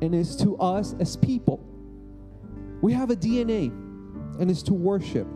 [0.00, 1.64] and it's to us as people.
[2.80, 3.68] We have a DNA,
[4.40, 5.28] and it's to worship.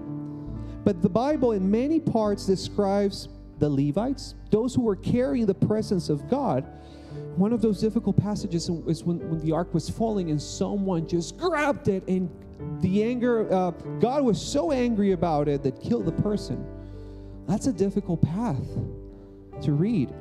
[0.84, 6.08] But the Bible, in many parts, describes the Levites, those who were carrying the presence
[6.08, 6.66] of God.
[7.36, 11.38] One of those difficult passages is when, when the ark was falling and someone just
[11.38, 12.30] grabbed it, and
[12.80, 16.64] the anger, uh, God was so angry about it that killed the person.
[17.46, 18.66] That's a difficult path
[19.62, 20.12] to read.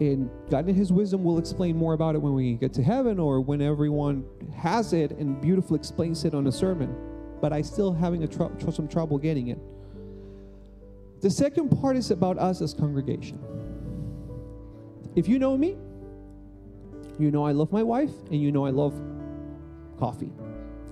[0.00, 3.18] And God, in His wisdom, will explain more about it when we get to heaven
[3.18, 4.24] or when everyone
[4.56, 6.94] has it and beautifully explains it on a sermon.
[7.40, 9.58] But I still having a tr- some trouble getting it.
[11.20, 13.38] The second part is about us as congregation.
[15.14, 15.76] If you know me,
[17.18, 19.00] you know I love my wife and you know I love
[19.98, 20.32] coffee.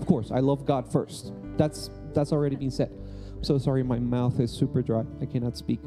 [0.03, 1.33] Of course, I love God first.
[1.57, 2.91] That's that's already been said.
[3.37, 5.05] I'm so sorry my mouth is super dry.
[5.21, 5.79] I cannot speak.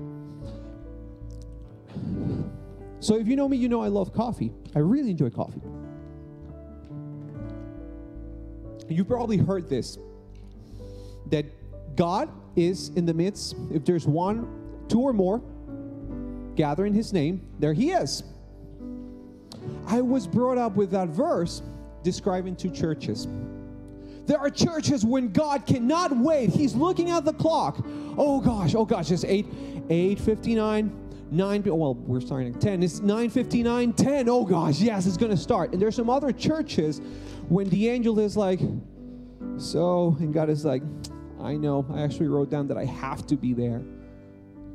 [3.01, 4.53] So if you know me, you know I love coffee.
[4.73, 5.59] I really enjoy coffee.
[8.87, 9.97] You've probably heard this
[11.29, 11.45] that
[11.97, 14.47] God is in the midst, if there's one,
[14.87, 15.41] two, or more
[16.55, 18.23] gather in his name, there he is.
[19.87, 21.61] I was brought up with that verse
[22.01, 23.27] describing two churches.
[24.25, 26.49] There are churches when God cannot wait.
[26.49, 27.85] He's looking at the clock.
[28.17, 29.45] Oh gosh, oh gosh, it's 8
[29.89, 31.01] 859.
[31.31, 34.79] 9 well we're starting at 10 it's 9.59 10 oh gosh.
[34.79, 35.73] Yes it's going to start.
[35.73, 37.01] And there's some other churches
[37.49, 38.59] when the angel is like
[39.57, 40.83] so and god is like
[41.41, 41.85] i know.
[41.91, 43.79] I actually wrote down that i have to be there.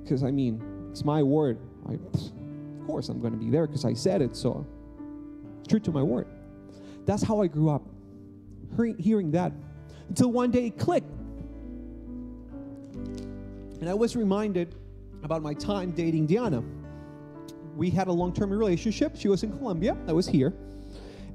[0.02, 1.58] Because i mean it's my word.
[1.88, 4.66] I, of course i'm going to be there because i said it so
[5.68, 6.26] true to my word.
[7.06, 7.84] That's how i grew up
[8.98, 9.52] hearing that
[10.08, 11.10] until one day it clicked
[13.80, 14.74] and i was reminded
[15.22, 16.62] about my time dating Diana.
[17.76, 19.16] We had a long term relationship.
[19.16, 20.54] She was in Colombia, I was here.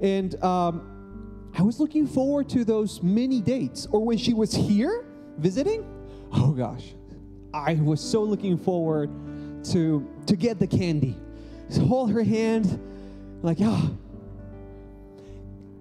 [0.00, 3.86] And um, I was looking forward to those mini dates.
[3.90, 5.06] Or when she was here
[5.38, 5.84] visiting,
[6.32, 6.94] oh gosh,
[7.54, 9.10] I was so looking forward
[9.72, 11.16] to, to get the candy.
[11.68, 12.78] Just hold her hand,
[13.42, 13.90] like, ah.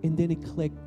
[0.04, 0.78] And then it clicked.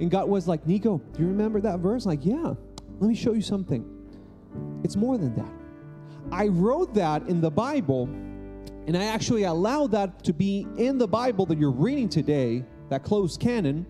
[0.00, 2.06] And God was like, Nico, do you remember that verse?
[2.06, 2.54] Like, yeah,
[3.00, 3.84] let me show you something.
[4.84, 5.52] It's more than that.
[6.30, 8.04] I wrote that in the Bible,
[8.86, 13.02] and I actually allowed that to be in the Bible that you're reading today, that
[13.02, 13.86] closed canon,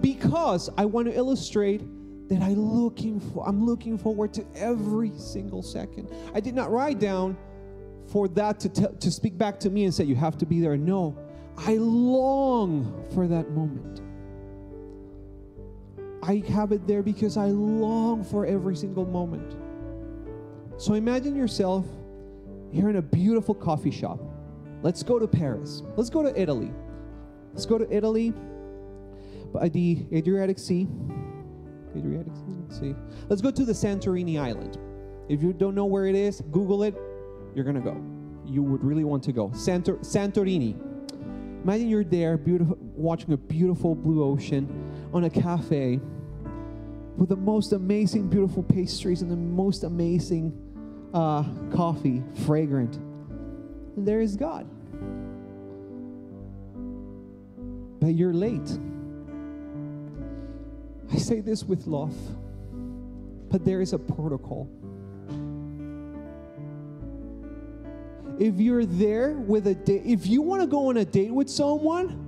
[0.00, 1.82] because I want to illustrate
[2.28, 6.10] that I looking for I'm looking forward to every single second.
[6.34, 7.36] I did not write down
[8.06, 10.60] for that to t- to speak back to me and say you have to be
[10.60, 10.76] there.
[10.76, 11.16] No,
[11.56, 14.00] I long for that moment.
[16.22, 19.56] I have it there because I long for every single moment.
[20.76, 21.84] So imagine yourself
[22.70, 24.20] here in a beautiful coffee shop.
[24.82, 25.82] Let's go to Paris.
[25.96, 26.72] Let's go to Italy.
[27.52, 28.32] Let's go to Italy
[29.52, 30.88] by the Adriatic Sea.
[31.96, 32.32] Adriatic
[32.70, 32.94] Sea.
[33.28, 34.78] Let's go to the Santorini Island.
[35.28, 36.94] If you don't know where it is, Google it.
[37.54, 38.00] You're gonna go.
[38.46, 39.48] You would really want to go.
[39.48, 40.76] Santor- Santorini.
[41.62, 44.66] Imagine you're there, beautiful, watching a beautiful blue ocean
[45.12, 46.00] on a cafe
[47.16, 50.52] with the most amazing, beautiful pastries and the most amazing
[51.12, 51.44] uh,
[51.74, 52.96] coffee, fragrant.
[53.96, 54.66] And there is God.
[58.00, 58.78] But you're late.
[61.12, 62.14] I say this with love,
[63.50, 64.68] but there is a protocol.
[68.38, 71.50] If you're there with a date, if you want to go on a date with
[71.50, 72.21] someone,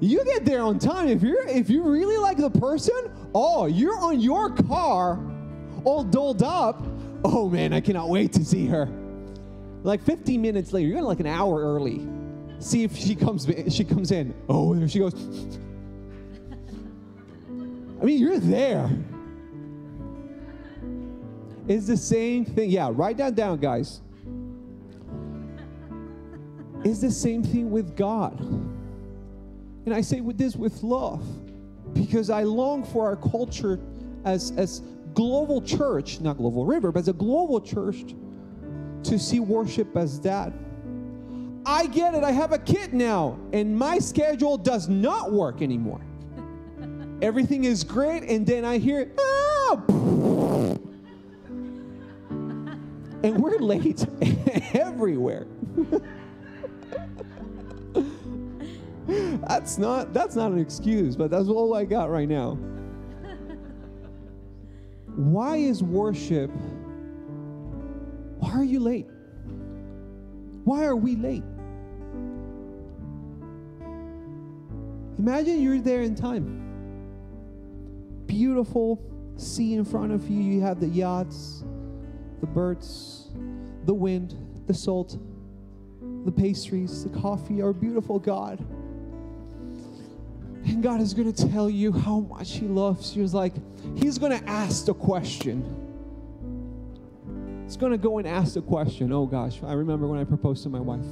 [0.00, 1.08] you get there on time.
[1.08, 5.18] If you're if you really like the person, oh, you're on your car
[5.84, 6.84] all dolled up
[7.24, 8.88] oh man, I cannot wait to see her.
[9.82, 12.06] Like 15 minutes later, you're like an hour early.
[12.58, 14.34] See if she comes she comes in.
[14.48, 15.14] Oh, there she goes.
[18.00, 18.90] I mean, you're there.
[21.68, 22.70] It's the same thing.
[22.70, 24.00] Yeah, write that down, guys.
[26.84, 28.38] It's the same thing with God.
[29.86, 31.24] And I say with this with love
[31.94, 33.78] because I long for our culture
[34.24, 34.82] as, as
[35.14, 38.14] global church, not Global River, but as a global church
[39.04, 40.52] to see worship as that.
[41.64, 42.24] I get it.
[42.24, 46.00] I have a kid now, and my schedule does not work anymore.
[47.22, 49.82] Everything is great, and then I hear, ah,
[53.22, 54.04] and we're late
[54.74, 55.46] everywhere.
[59.48, 62.52] that's not that's not an excuse, but that's all I got right now.
[65.16, 66.50] Why is worship?
[68.38, 69.06] Why are you late?
[70.64, 71.44] Why are we late?
[75.18, 76.62] Imagine you're there in time.
[78.26, 79.02] Beautiful
[79.36, 80.40] sea in front of you.
[80.40, 81.64] You have the yachts,
[82.40, 83.30] the birds,
[83.84, 84.36] the wind,
[84.66, 85.18] the salt,
[86.24, 88.64] the pastries, the coffee, our beautiful God.
[90.66, 93.22] And God is going to tell you how much He loves you.
[93.22, 93.54] It's like
[93.96, 95.62] He's going to ask the question.
[97.64, 99.12] He's going to go and ask the question.
[99.12, 101.04] Oh gosh, I remember when I proposed to my wife.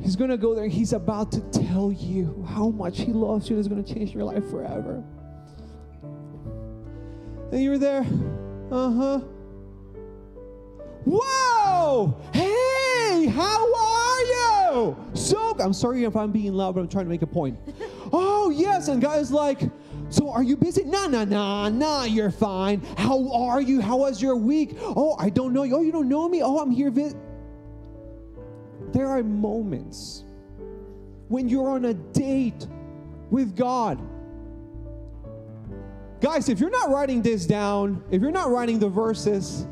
[0.00, 0.66] He's going to go there.
[0.66, 3.56] He's about to tell you how much He loves you.
[3.56, 5.04] And it's going to change your life forever.
[7.52, 8.06] And you're there.
[8.70, 9.20] Uh huh.
[11.04, 12.20] Whoa!
[12.32, 13.87] Hey, how are
[14.78, 15.16] Oh, you?
[15.16, 17.58] So, I'm sorry if I'm being loud, but I'm trying to make a point.
[18.12, 18.88] oh, yes.
[18.88, 19.62] And guy's like,
[20.10, 20.84] so are you busy?
[20.84, 22.80] Nah, nah, nah, nah, you're fine.
[22.96, 23.80] How are you?
[23.80, 24.76] How was your week?
[24.80, 25.76] Oh, I don't know you.
[25.76, 26.42] Oh, you don't know me?
[26.42, 26.90] Oh, I'm here.
[26.90, 27.14] Vi-.
[28.92, 30.24] There are moments
[31.28, 32.66] when you're on a date
[33.30, 34.00] with God.
[36.20, 39.66] Guys, if you're not writing this down, if you're not writing the verses,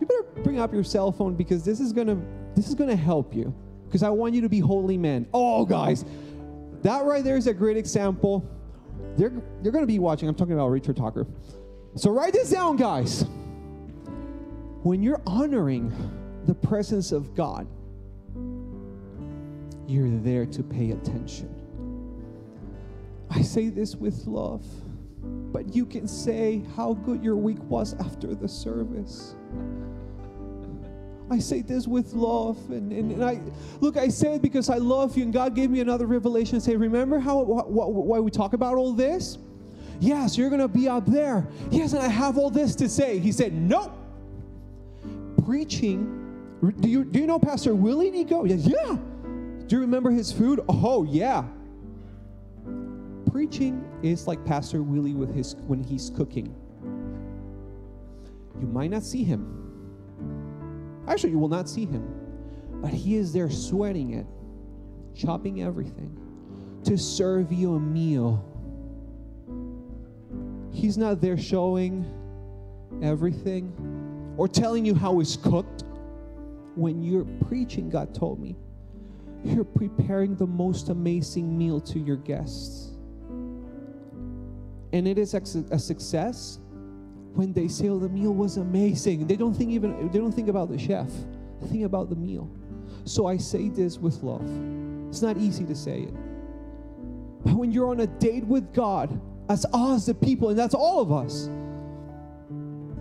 [0.00, 2.20] you better bring up your cell phone because this is gonna
[2.54, 3.54] this is gonna help you.
[3.86, 5.26] Because I want you to be holy men.
[5.32, 6.04] Oh, guys,
[6.82, 8.48] that right there is a great example.
[9.16, 9.32] They're
[9.62, 10.28] they're gonna be watching.
[10.28, 11.26] I'm talking about Richard Talker.
[11.94, 13.24] So write this down, guys.
[14.82, 15.92] When you're honoring
[16.46, 17.66] the presence of God,
[19.86, 21.52] you're there to pay attention.
[23.30, 24.64] I say this with love,
[25.52, 29.34] but you can say how good your week was after the service.
[31.28, 33.40] I say this with love, and, and, and I
[33.80, 33.96] look.
[33.96, 36.60] I say it because I love you, and God gave me another revelation.
[36.60, 39.38] Say, remember how wh- wh- why we talk about all this?
[39.98, 41.48] Yes, you're gonna be up there.
[41.70, 43.18] Yes, and I have all this to say.
[43.18, 43.92] He said, nope.
[45.44, 46.22] Preaching.
[46.80, 48.44] Do you do you know Pastor Willie Nico?
[48.44, 48.96] Yes, yeah.
[49.66, 50.60] Do you remember his food?
[50.68, 51.44] Oh yeah.
[53.32, 56.54] Preaching is like Pastor Willie with his when he's cooking.
[58.60, 59.65] You might not see him.
[61.08, 62.06] Actually, you will not see him.
[62.82, 64.26] But he is there sweating it,
[65.14, 66.16] chopping everything
[66.84, 68.44] to serve you a meal.
[70.70, 72.04] He's not there showing
[73.02, 73.72] everything
[74.36, 75.84] or telling you how it's cooked.
[76.74, 78.54] When you're preaching, God told me,
[79.42, 82.90] you're preparing the most amazing meal to your guests.
[84.92, 86.58] And it is a success
[87.36, 90.48] when they say, "Oh, the meal was amazing." They don't think even they don't think
[90.48, 91.10] about the chef.
[91.60, 92.50] They think about the meal.
[93.04, 94.42] So I say this with love.
[95.08, 96.14] It's not easy to say it.
[97.44, 101.00] But when you're on a date with God, as us, the people, and that's all
[101.00, 101.48] of us,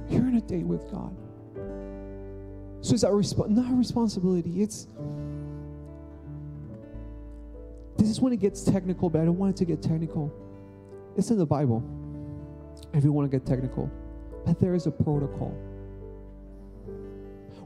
[0.10, 1.16] you're on a date with God.
[2.82, 4.62] So it's our resp- not a responsibility.
[4.62, 4.88] It's
[7.98, 10.32] this is when it gets technical, but I don't want it to get technical.
[11.18, 11.84] It's in the Bible.
[12.94, 13.90] If you want to get technical,
[14.46, 15.54] but there is a protocol.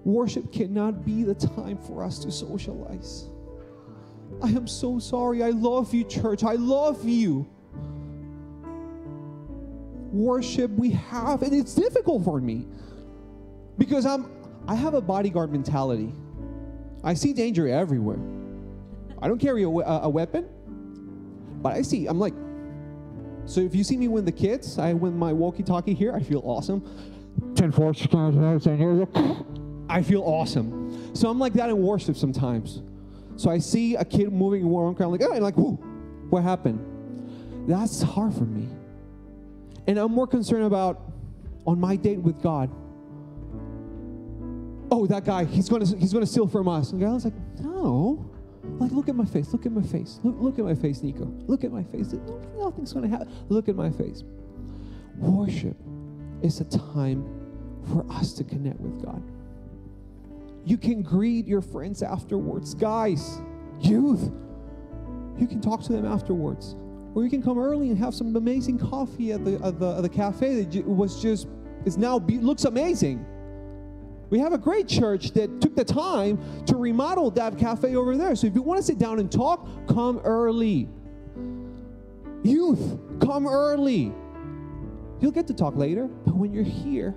[0.05, 3.29] Worship cannot be the time for us to socialize.
[4.41, 5.43] I am so sorry.
[5.43, 6.43] I love you, church.
[6.43, 7.47] I love you.
[10.11, 12.65] Worship we have, and it's difficult for me
[13.77, 14.31] because I'm
[14.67, 16.13] I have a bodyguard mentality.
[17.03, 18.19] I see danger everywhere.
[19.21, 20.47] I don't carry a, a, a weapon,
[21.61, 22.07] but I see.
[22.07, 22.33] I'm like,
[23.49, 26.13] so if you see me win the kids, I win my walkie-talkie here.
[26.13, 26.83] I feel awesome.
[27.55, 27.93] Ten four.
[29.89, 31.15] I feel awesome.
[31.15, 32.83] So I'm like that in worship sometimes.
[33.37, 35.73] So I see a kid moving in one crowd, I'm like, oh, I'm like, whoo,
[36.29, 37.67] what happened?
[37.67, 38.67] That's hard for me.
[39.87, 41.11] And I'm more concerned about
[41.65, 42.69] on my date with God.
[44.91, 46.91] Oh, that guy, he's gonna he's gonna steal from us.
[46.91, 48.28] And God's like, no.
[48.77, 49.51] Like, look at my face.
[49.51, 50.19] Look at my face.
[50.23, 51.25] Look, look at my face, Nico.
[51.47, 52.13] Look at my face.
[52.57, 53.33] Nothing's going to happen.
[53.49, 54.23] Look at my face.
[55.17, 55.75] Worship
[56.41, 57.25] is a time
[57.91, 59.21] for us to connect with God.
[60.65, 62.73] You can greet your friends afterwards.
[62.73, 63.41] Guys,
[63.81, 64.31] youth,
[65.37, 66.75] you can talk to them afterwards.
[67.15, 70.01] Or you can come early and have some amazing coffee at the, at the, at
[70.03, 71.47] the cafe that was just,
[71.85, 73.25] is now, looks amazing.
[74.29, 78.35] We have a great church that took the time to remodel that cafe over there.
[78.35, 80.87] So if you want to sit down and talk, come early.
[82.43, 84.13] Youth, come early.
[85.19, 87.15] You'll get to talk later, but when you're here,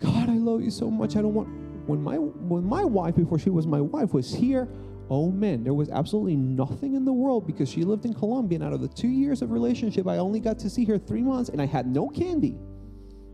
[0.00, 1.16] God, I love you so much.
[1.16, 1.48] I don't want
[1.88, 4.68] when my when my wife before she was my wife was here,
[5.08, 8.64] oh man, there was absolutely nothing in the world because she lived in Colombia and
[8.64, 11.48] out of the 2 years of relationship, I only got to see her 3 months
[11.48, 12.58] and I had no candy.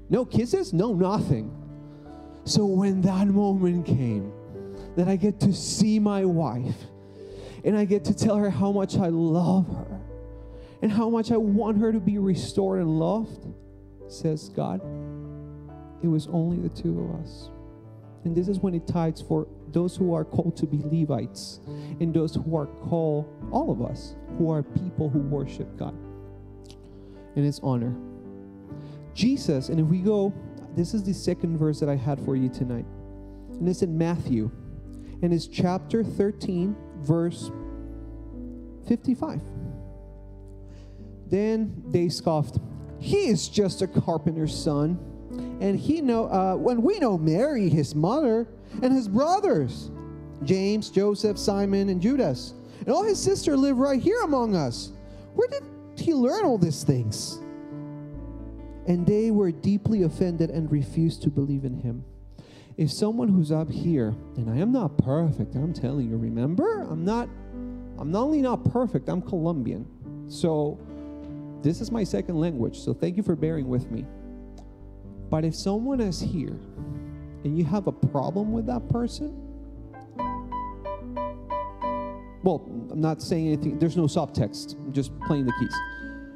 [0.09, 1.51] No kisses, no nothing.
[2.45, 4.33] So when that moment came
[4.97, 6.77] that I get to see my wife
[7.65, 10.01] and I get to tell her how much I love her
[10.83, 13.47] and how much I want her to be restored and loved,
[14.09, 14.81] says God,
[16.03, 17.49] it was only the two of us.
[18.25, 21.61] And this is when it ties for those who are called to be Levites
[22.01, 25.95] and those who are called, all of us, who are people who worship God.
[27.37, 27.95] And it's honor.
[29.15, 30.33] Jesus, and if we go,
[30.77, 32.87] this is the second verse that I had for you tonight.
[33.51, 34.51] And it's in Matthew.
[35.23, 37.51] And it's chapter 13, verse
[38.89, 39.41] 55.
[41.27, 42.59] Then they scoffed,
[42.99, 44.99] He is just a carpenter's son.
[45.61, 48.47] And he know uh, when we know Mary, his mother,
[48.83, 49.91] and his brothers,
[50.43, 52.55] James, Joseph, Simon, and Judas.
[52.81, 54.93] And all his sister live right here among us.
[55.35, 55.63] Where did
[55.97, 57.39] he learn all these things?
[58.87, 62.05] And they were deeply offended and refused to believe in him.
[62.77, 66.83] If someone who's up here, and I am not perfect, I'm telling you, remember?
[66.83, 67.29] I'm not
[67.99, 69.87] I'm not only not perfect, I'm Colombian.
[70.29, 70.79] So
[71.63, 72.79] this is my second language.
[72.79, 74.05] So thank you for bearing with me.
[75.31, 76.59] But if someone is here
[77.45, 79.41] and you have a problem with that person,
[82.43, 85.75] well, I'm not saying anything, there's no subtext, I'm just playing the keys.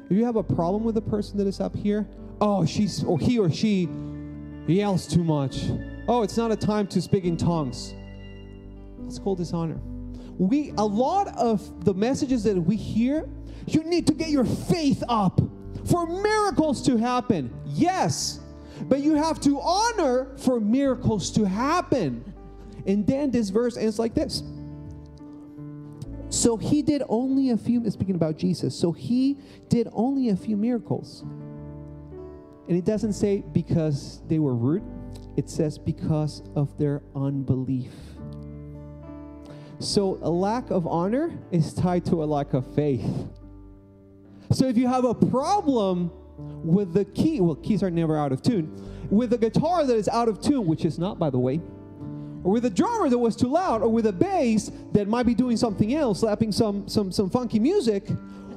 [0.09, 2.07] If you have a problem with the person that is up here,
[2.41, 3.89] oh, she's, or he or she
[4.67, 5.69] yells too much.
[6.07, 7.93] Oh, it's not a time to speak in tongues.
[8.99, 9.79] That's called dishonor.
[10.37, 13.27] We, a lot of the messages that we hear,
[13.67, 15.41] you need to get your faith up
[15.85, 17.53] for miracles to happen.
[17.65, 18.39] Yes,
[18.83, 22.33] but you have to honor for miracles to happen.
[22.85, 24.43] And then this verse ends like this.
[26.29, 29.37] So he did only a few, speaking about Jesus, so he
[29.67, 31.23] did only a few miracles.
[32.69, 34.83] And it doesn't say because they were rude,
[35.35, 37.91] it says because of their unbelief.
[39.79, 43.09] So a lack of honor is tied to a lack of faith.
[44.51, 46.11] So if you have a problem
[46.63, 48.71] with the key, well, keys are never out of tune,
[49.09, 51.59] with a guitar that is out of tune, which is not, by the way,
[52.43, 55.33] or with a drummer that was too loud, or with a bass that might be
[55.33, 58.07] doing something else, slapping some some some funky music,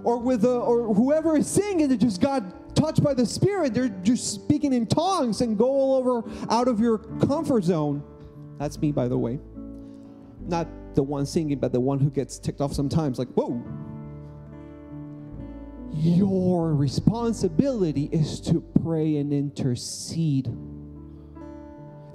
[0.05, 3.89] or with a, or whoever is singing that just got touched by the Spirit, they're
[3.89, 8.03] just speaking in tongues and go all over out of your comfort zone.
[8.59, 9.39] That's me, by the way.
[10.41, 13.63] Not the one singing, but the one who gets ticked off sometimes, like, whoa.
[15.95, 20.49] Your responsibility is to pray and intercede.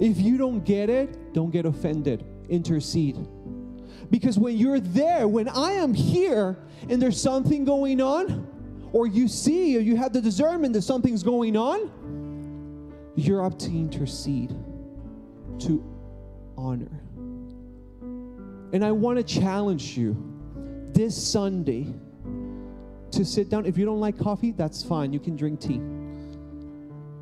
[0.00, 2.24] If you don't get it, don't get offended.
[2.48, 3.16] Intercede.
[4.10, 6.56] Because when you're there, when I am here
[6.88, 8.46] and there's something going on,
[8.92, 11.90] or you see or you have the discernment that something's going on,
[13.16, 14.50] you're up to intercede,
[15.58, 15.84] to
[16.56, 17.02] honor.
[18.72, 20.16] And I want to challenge you
[20.92, 21.92] this Sunday
[23.10, 23.66] to sit down.
[23.66, 25.12] If you don't like coffee, that's fine.
[25.12, 25.80] You can drink tea.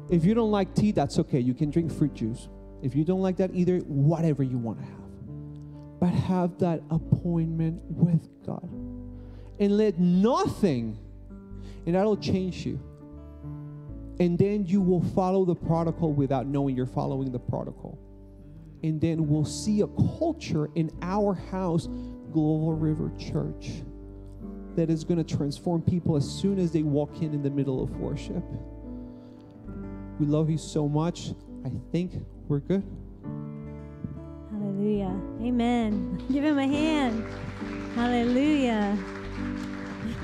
[0.08, 1.40] If you don't like tea, that's okay.
[1.40, 2.48] You can drink fruit juice.
[2.82, 5.05] If you don't like that either, whatever you want to have.
[6.00, 8.68] But have that appointment with God.
[9.58, 10.98] And let nothing,
[11.86, 12.78] and that'll change you.
[14.20, 17.98] And then you will follow the protocol without knowing you're following the protocol.
[18.82, 19.86] And then we'll see a
[20.18, 21.86] culture in our house,
[22.32, 23.82] Global River Church,
[24.74, 27.82] that is going to transform people as soon as they walk in in the middle
[27.82, 28.44] of worship.
[30.18, 31.32] We love you so much.
[31.64, 32.12] I think
[32.48, 32.84] we're good.
[34.86, 35.20] Hallelujah.
[35.42, 36.22] Amen.
[36.32, 37.24] Give him a hand.
[37.96, 38.96] Hallelujah.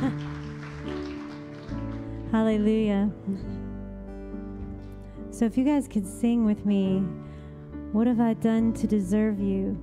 [2.31, 3.11] Hallelujah.
[5.33, 7.03] So, if you guys could sing with me,
[7.91, 9.77] What have I done to deserve you?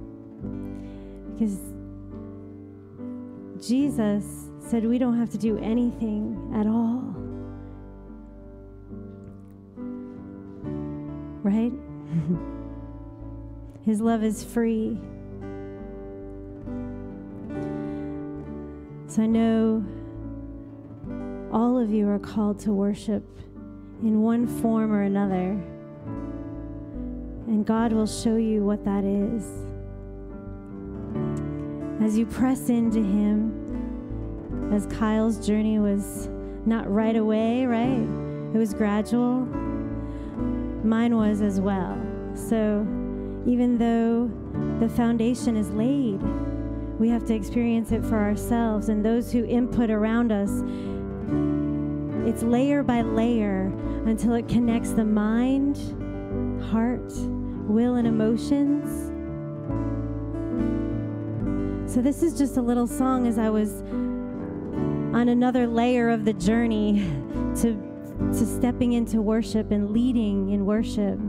[1.33, 1.59] Because
[3.61, 7.03] Jesus said we don't have to do anything at all.
[11.43, 11.73] Right?
[13.85, 14.99] His love is free.
[19.07, 19.83] So I know
[21.51, 23.23] all of you are called to worship
[24.03, 25.57] in one form or another.
[27.47, 29.43] and God will show you what that is.
[32.03, 36.29] As you press into Him, as Kyle's journey was
[36.67, 38.07] not right away, right?
[38.53, 39.47] It was gradual.
[40.83, 41.97] Mine was as well.
[42.35, 42.85] So
[43.45, 44.29] even though
[44.79, 46.21] the foundation is laid,
[46.99, 50.49] we have to experience it for ourselves and those who input around us.
[52.27, 53.71] It's layer by layer
[54.05, 55.77] until it connects the mind,
[56.71, 57.11] heart,
[57.69, 59.07] will, and emotions.
[61.91, 63.81] So, this is just a little song as I was
[65.15, 66.99] on another layer of the journey
[67.61, 67.73] to,
[68.33, 71.19] to stepping into worship and leading in worship.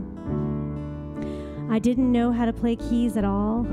[1.71, 3.63] I didn't know how to play keys at all.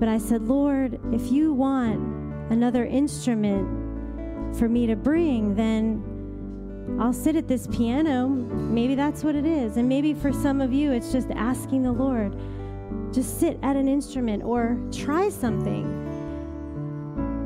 [0.00, 2.00] But I said, Lord, if you want
[2.50, 8.26] another instrument for me to bring, then I'll sit at this piano.
[8.26, 9.76] Maybe that's what it is.
[9.76, 12.36] And maybe for some of you, it's just asking the Lord,
[13.12, 15.98] just sit at an instrument or try something.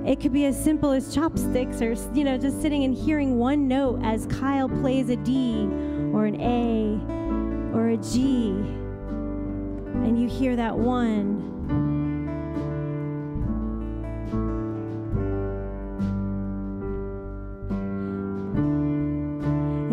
[0.07, 3.69] It could be as simple as chopsticks or, you know, just sitting and hearing one
[3.69, 5.69] note as Kyle plays a D
[6.15, 8.55] or an A or a G.
[10.05, 11.55] And you hear that one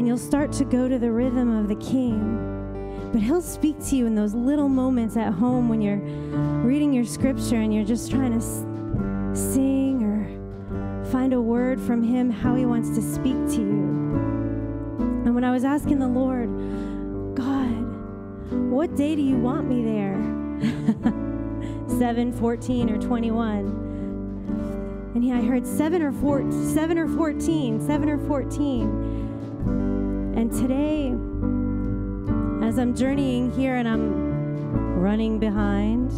[0.02, 3.10] and you'll start to go to the rhythm of the king.
[3.12, 6.02] But he'll speak to you in those little moments at home when you're
[6.66, 8.42] reading your scripture and you're just trying to
[9.36, 13.82] sing or find a word from him, how he wants to speak to you.
[15.26, 16.50] And when I was asking the Lord,
[18.52, 20.16] what day do you want me there?
[22.00, 25.12] 7, 14, or 21?
[25.16, 30.34] And he, I heard 7 or, four, 7 or 14, 7 or 14.
[30.36, 31.08] And today,
[32.68, 36.12] as I'm journeying here and I'm running behind,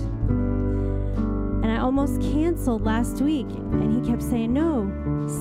[1.63, 4.89] and I almost canceled last week, and he kept saying, No,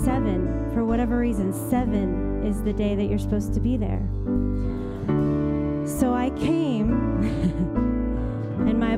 [0.05, 4.03] seven, for whatever reason, seven is the day that you're supposed to be there.
[5.87, 6.82] So I came,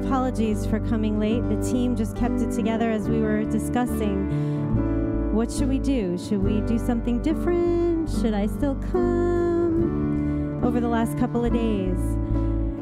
[0.04, 1.42] apologies for coming late.
[1.48, 6.16] The team just kept it together as we were discussing what should we do?
[6.16, 8.08] Should we do something different?
[8.08, 11.98] Should I still come over the last couple of days?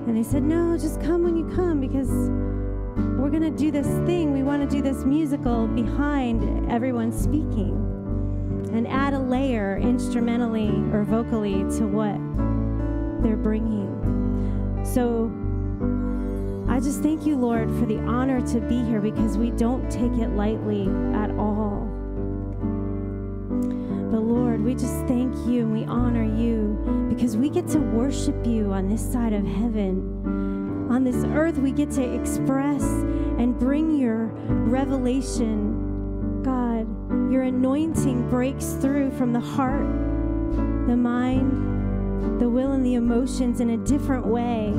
[0.07, 2.11] And they said, no, just come when you come because
[3.19, 4.32] we're going to do this thing.
[4.32, 7.78] We want to do this musical behind everyone speaking
[8.73, 12.19] and add a layer instrumentally or vocally to what
[13.23, 14.82] they're bringing.
[14.85, 15.32] So
[16.73, 20.11] I just thank you, Lord, for the honor to be here because we don't take
[20.12, 21.86] it lightly at all.
[24.11, 28.47] But Lord, we just thank you and we honor you because we get to worship
[28.47, 30.89] you on this side of heaven.
[30.90, 36.43] On this earth, we get to express and bring your revelation.
[36.43, 36.89] God,
[37.31, 39.86] your anointing breaks through from the heart,
[40.86, 44.73] the mind, the will, and the emotions in a different way.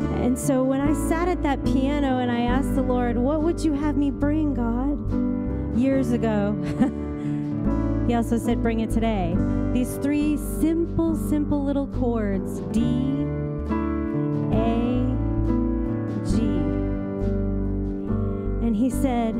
[0.00, 3.60] And so when I sat at that piano and I asked the Lord, What would
[3.60, 5.78] you have me bring, God?
[5.78, 6.52] Years ago.
[8.08, 9.36] he also said, Bring it today.
[9.72, 12.80] These three simple, simple little chords D,
[14.52, 14.84] A,
[16.24, 16.40] G.
[18.66, 19.34] And he said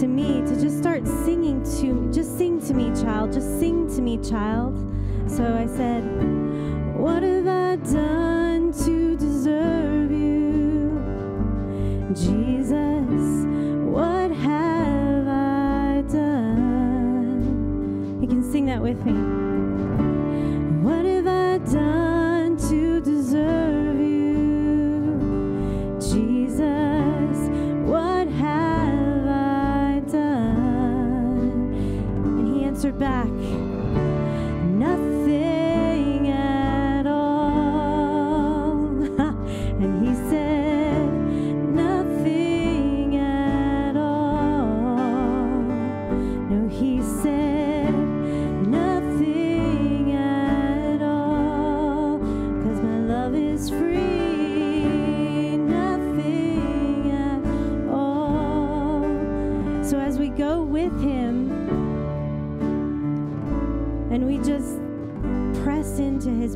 [0.00, 2.12] to me to just start singing to me.
[2.12, 3.32] just sing to me, child.
[3.32, 4.76] Just sing to me, child.
[5.26, 6.02] So I said,
[6.96, 8.19] What have I done
[18.70, 19.39] that with me.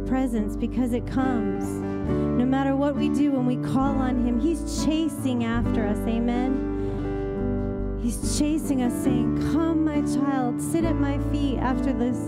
[0.06, 1.64] Presence because it comes.
[1.64, 5.98] No matter what we do when we call on him, he's chasing after us.
[6.06, 7.98] Amen.
[8.02, 12.18] He's chasing us, saying, Come, my child, sit at my feet after this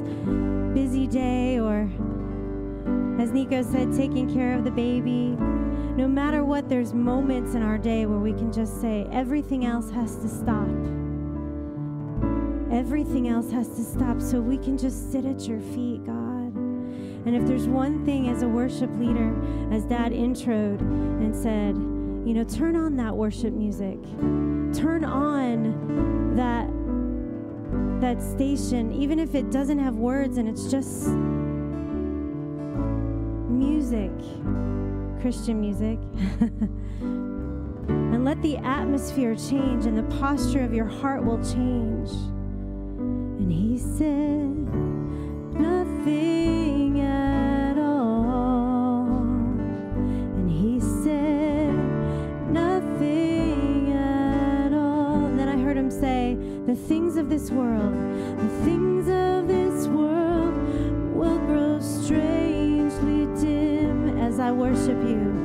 [0.75, 1.89] busy day or
[3.21, 5.37] As Nico said, taking care of the baby.
[5.97, 9.91] No matter what, there's moments in our day where we can just say, everything else
[9.91, 10.69] has to stop.
[12.71, 16.26] Everything else has to stop so we can just sit at your feet, God.
[17.27, 19.35] And if there's one thing as a worship leader,
[19.73, 21.75] as Dad introed and said,
[22.27, 24.01] you know, turn on that worship music.
[24.73, 26.71] Turn on that
[28.01, 31.09] that station, even if it doesn't have words and it's just
[33.49, 34.13] music,
[35.21, 35.99] Christian music.
[37.89, 42.11] and let the atmosphere change and the posture of your heart will change.
[43.41, 44.51] And he said,
[45.61, 46.46] Nothing
[57.17, 57.95] things of this world,
[58.39, 60.55] the things of this world
[61.15, 65.36] will grow strangely dim as I worship you.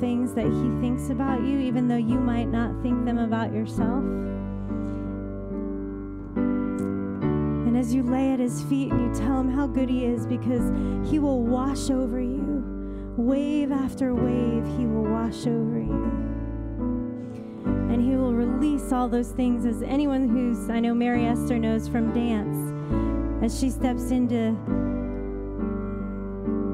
[0.00, 4.02] Things that he thinks about you, even though you might not think them about yourself.
[7.66, 10.26] And as you lay at his feet and you tell him how good he is,
[10.26, 10.72] because
[11.08, 12.64] he will wash over you.
[13.16, 16.10] Wave after wave, he will wash over you.
[17.90, 21.86] And he will release all those things as anyone who's, I know Mary Esther knows
[21.86, 22.72] from dance,
[23.44, 24.56] as she steps into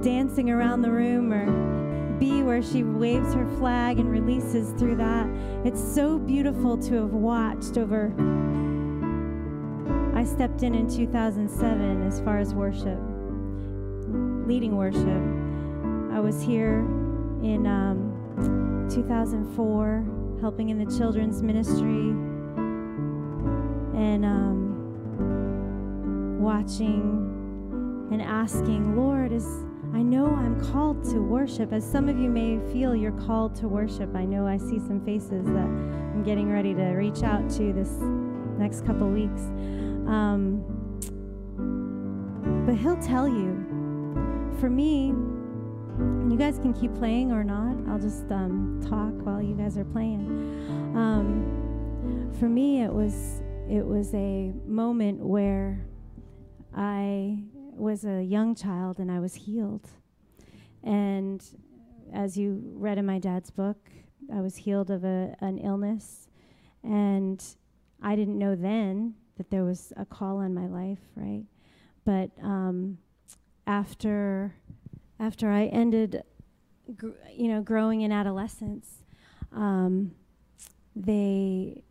[0.03, 1.82] dancing around the room or
[2.23, 5.27] be where she waves her flag and releases through that.
[5.65, 8.15] It's so beautiful to have watched over.
[10.15, 13.01] I stepped in in 2007 as far as worship,
[14.47, 15.21] leading worship.
[16.17, 16.79] I was here
[17.43, 22.11] in um, 2004 helping in the children's ministry
[24.01, 31.73] and um, watching and asking, Lord, is I know I'm called to worship.
[31.73, 35.05] As some of you may feel you're called to worship, I know I see some
[35.05, 37.91] faces that I'm getting ready to reach out to this
[38.59, 39.43] next couple weeks.
[40.09, 40.65] Um,
[42.67, 43.69] but He'll tell you.
[44.61, 45.09] For me,
[46.31, 47.77] you guys can keep playing or not.
[47.89, 50.27] I'll just um, talk while you guys are playing.
[50.97, 55.85] Um, for me, it was it was a moment where
[56.75, 57.39] I
[57.73, 59.89] was a young child and I was healed.
[60.83, 61.43] And
[62.13, 63.91] as you read in my dad's book,
[64.33, 66.29] I was healed of a, an illness.
[66.83, 67.43] And
[68.03, 71.45] I didn't know then that there was a call on my life, right?
[72.05, 72.99] But um,
[73.67, 74.55] after
[75.21, 76.25] after I ended,
[76.97, 79.05] gr- you know, growing in adolescence,
[79.53, 80.13] um,
[80.97, 81.85] they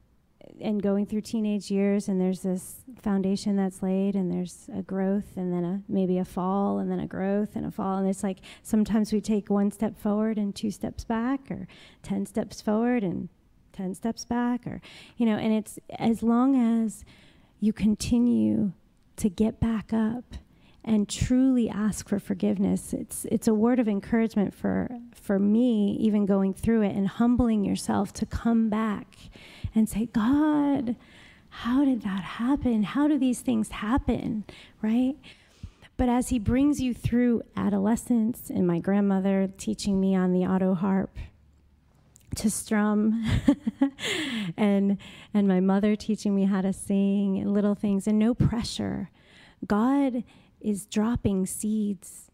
[0.60, 5.38] and going through teenage years and there's this foundation that's laid and there's a growth
[5.38, 7.98] and then a maybe a fall and then a growth and a fall.
[7.98, 11.68] And it's like sometimes we take one step forward and two steps back or
[12.04, 13.30] 10 steps forward and
[13.74, 14.82] 10 steps back or
[15.18, 17.06] you know and it's as long as
[17.60, 18.74] you continue
[19.16, 20.36] to get back up
[20.84, 26.26] and truly ask for forgiveness it's it's a word of encouragement for for me even
[26.26, 29.16] going through it and humbling yourself to come back
[29.74, 30.96] and say god
[31.52, 32.82] how did that happen?
[32.84, 34.46] How do these things happen?
[34.82, 35.18] Right?
[35.98, 40.74] But as he brings you through adolescence and my grandmother teaching me on the auto
[40.74, 41.16] harp
[42.38, 43.26] to strum
[44.58, 44.98] and
[45.34, 49.10] and my mother teaching me how to sing and little things and no pressure
[49.68, 50.24] god
[50.62, 52.32] is dropping seeds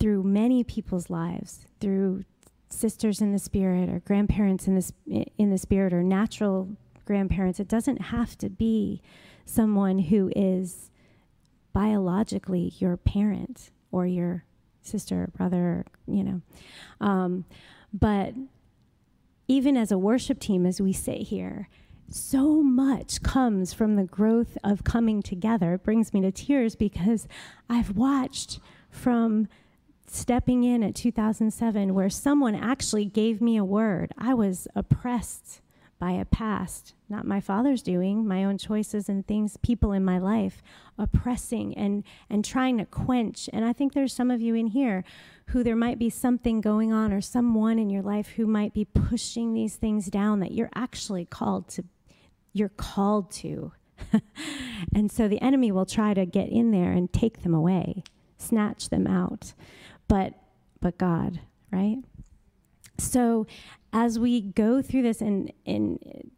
[0.00, 2.24] through many people's lives through
[2.72, 6.68] sisters in the spirit or grandparents in the, in the spirit or natural
[7.04, 9.02] grandparents it doesn't have to be
[9.44, 10.90] someone who is
[11.72, 14.44] biologically your parent or your
[14.82, 16.40] sister or brother you know
[17.00, 17.44] um,
[17.92, 18.34] but
[19.48, 21.68] even as a worship team, as we sit here,
[22.08, 25.74] so much comes from the growth of coming together.
[25.74, 27.26] It brings me to tears because
[27.68, 29.48] I've watched from
[30.12, 34.12] stepping in at 2007 where someone actually gave me a word.
[34.18, 35.62] I was oppressed
[35.98, 40.18] by a past, not my father's doing, my own choices and things, people in my
[40.18, 40.60] life
[40.98, 43.48] oppressing and, and trying to quench.
[43.52, 45.04] And I think there's some of you in here
[45.50, 48.84] who there might be something going on or someone in your life who might be
[48.84, 51.84] pushing these things down that you're actually called to
[52.52, 53.72] you're called to.
[54.94, 58.02] and so the enemy will try to get in there and take them away,
[58.36, 59.54] snatch them out.
[60.12, 60.34] But
[60.82, 61.40] but God,
[61.70, 61.96] right?
[62.98, 63.46] So
[63.94, 66.30] as we go through this and, and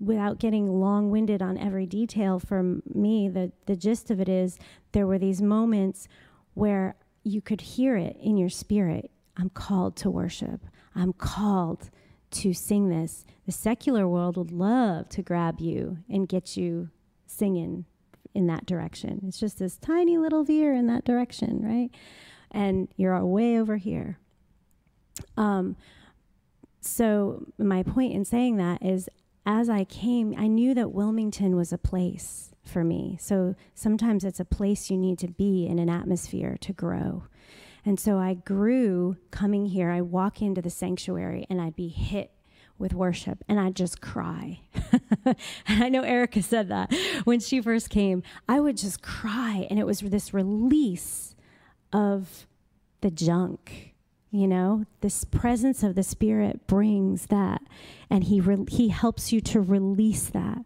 [0.00, 4.58] without getting long winded on every detail for me, the, the gist of it is
[4.92, 6.08] there were these moments
[6.54, 9.10] where you could hear it in your spirit.
[9.36, 10.62] I'm called to worship.
[10.94, 11.90] I'm called
[12.30, 13.26] to sing this.
[13.44, 16.88] The secular world would love to grab you and get you
[17.26, 17.84] singing
[18.32, 19.20] in that direction.
[19.26, 21.90] It's just this tiny little veer in that direction, right?
[22.50, 24.18] And you're way over here.
[25.36, 25.76] Um,
[26.80, 29.08] so, my point in saying that is
[29.44, 33.18] as I came, I knew that Wilmington was a place for me.
[33.20, 37.24] So, sometimes it's a place you need to be in an atmosphere to grow.
[37.84, 39.90] And so I grew coming here.
[39.90, 42.30] I walk into the sanctuary and I'd be hit
[42.78, 44.60] with worship and I'd just cry.
[45.24, 45.36] and
[45.84, 46.92] I know Erica said that
[47.24, 48.22] when she first came.
[48.48, 51.34] I would just cry and it was this release
[51.92, 52.46] of
[53.00, 53.90] the junk
[54.30, 54.84] you know?
[55.00, 57.62] This presence of the spirit brings that
[58.08, 60.58] and he re- he helps you to release that.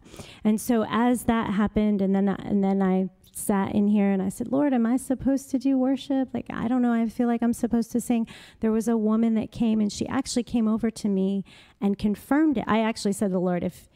[0.43, 4.21] And so as that happened and then I, and then I sat in here and
[4.21, 6.29] I said Lord am I supposed to do worship?
[6.33, 6.93] Like I don't know.
[6.93, 8.27] I feel like I'm supposed to sing.
[8.59, 11.43] There was a woman that came and she actually came over to me
[11.81, 12.65] and confirmed it.
[12.67, 13.89] I actually said to the Lord if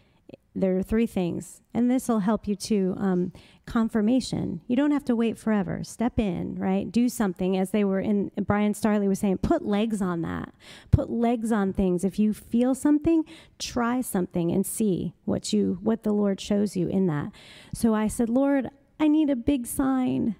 [0.55, 2.95] there are three things, and this will help you too.
[2.97, 3.31] Um,
[3.69, 4.61] confirmation.
[4.67, 5.83] You don't have to wait forever.
[5.83, 6.91] Step in, right?
[6.91, 7.55] Do something.
[7.55, 10.53] As they were in, Brian Starley was saying, put legs on that.
[10.91, 12.03] Put legs on things.
[12.03, 13.23] If you feel something,
[13.59, 17.31] try something and see what you what the Lord shows you in that.
[17.73, 18.69] So I said, Lord,
[18.99, 20.35] I need a big sign.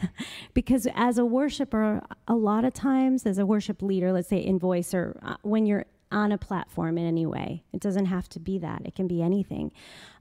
[0.54, 4.58] because as a worshiper, a lot of times, as a worship leader, let's say in
[4.58, 7.64] voice or uh, when you're on a platform in any way.
[7.72, 9.72] It doesn't have to be that, it can be anything.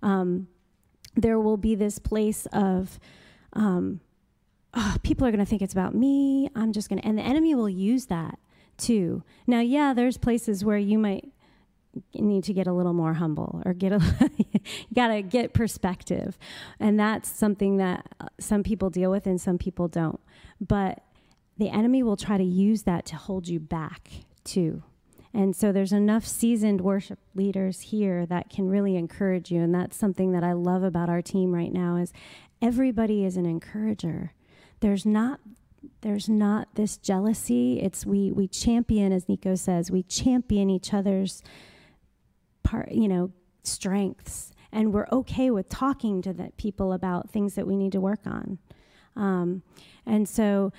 [0.02, 0.48] Um,
[1.16, 3.00] there will be this place of,
[3.54, 4.00] um,
[4.74, 6.50] oh, people are going to think it's about me.
[6.56, 8.40] I'm just going to, and the enemy will use that
[8.78, 9.24] too.
[9.48, 11.32] Now, yeah, there's places where you might
[12.14, 14.00] need to get a little more humble or get a
[14.38, 16.38] you got to get perspective
[16.80, 20.20] and that's something that uh, some people deal with and some people don't
[20.62, 21.04] but
[21.58, 24.12] the enemy will try to use that to hold you back
[24.44, 24.84] too
[25.34, 29.62] and so there's enough seasoned worship leaders here that can really encourage you.
[29.62, 32.12] And that's something that I love about our team right now is
[32.62, 34.34] everybody is an encourager.
[34.80, 35.40] There's not
[36.02, 37.80] there's not this jealousy.
[37.80, 41.44] It's we we champion, as Nico says, we champion each other's
[42.64, 43.32] part, you know,
[43.64, 44.52] strengths.
[44.72, 48.26] And we're okay with talking to the people about things that we need to work
[48.26, 48.60] on.
[49.16, 49.64] Um,
[50.06, 50.72] and so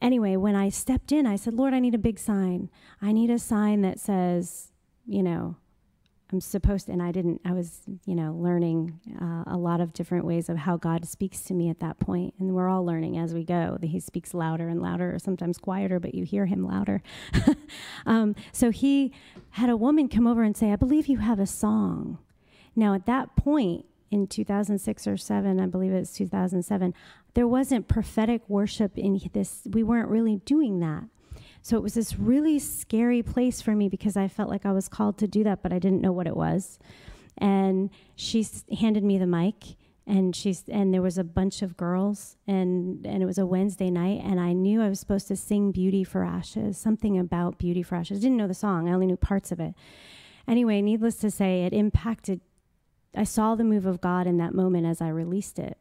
[0.00, 2.70] anyway, when I stepped in, I said, Lord, I need a big sign.
[3.00, 4.72] I need a sign that says,
[5.06, 5.56] you know,
[6.30, 9.94] I'm supposed to, and I didn't, I was, you know, learning uh, a lot of
[9.94, 12.34] different ways of how God speaks to me at that point.
[12.38, 15.56] And we're all learning as we go that He speaks louder and louder, or sometimes
[15.56, 17.02] quieter, but you hear Him louder.
[18.06, 19.12] um, so He
[19.50, 22.18] had a woman come over and say, I believe you have a song.
[22.76, 26.94] Now, at that point, in 2006 or 7 i believe it was 2007
[27.38, 31.04] there wasn't prophetic worship in this we weren't really doing that.
[31.62, 34.88] So it was this really scary place for me because i felt like i was
[34.88, 36.80] called to do that but i didn't know what it was.
[37.36, 38.44] And she
[38.76, 43.22] handed me the mic and she's and there was a bunch of girls and and
[43.22, 46.24] it was a wednesday night and i knew i was supposed to sing beauty for
[46.24, 48.18] ashes something about beauty for ashes.
[48.18, 49.74] I didn't know the song i only knew parts of it.
[50.48, 52.40] Anyway needless to say it impacted
[53.18, 55.76] I saw the move of God in that moment as I released it.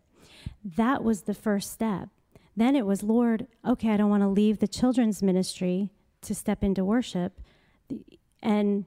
[0.66, 2.10] That was the first step.
[2.56, 5.92] Then it was, Lord, okay, I don't want to leave the children's ministry
[6.22, 7.40] to step into worship.
[8.42, 8.86] And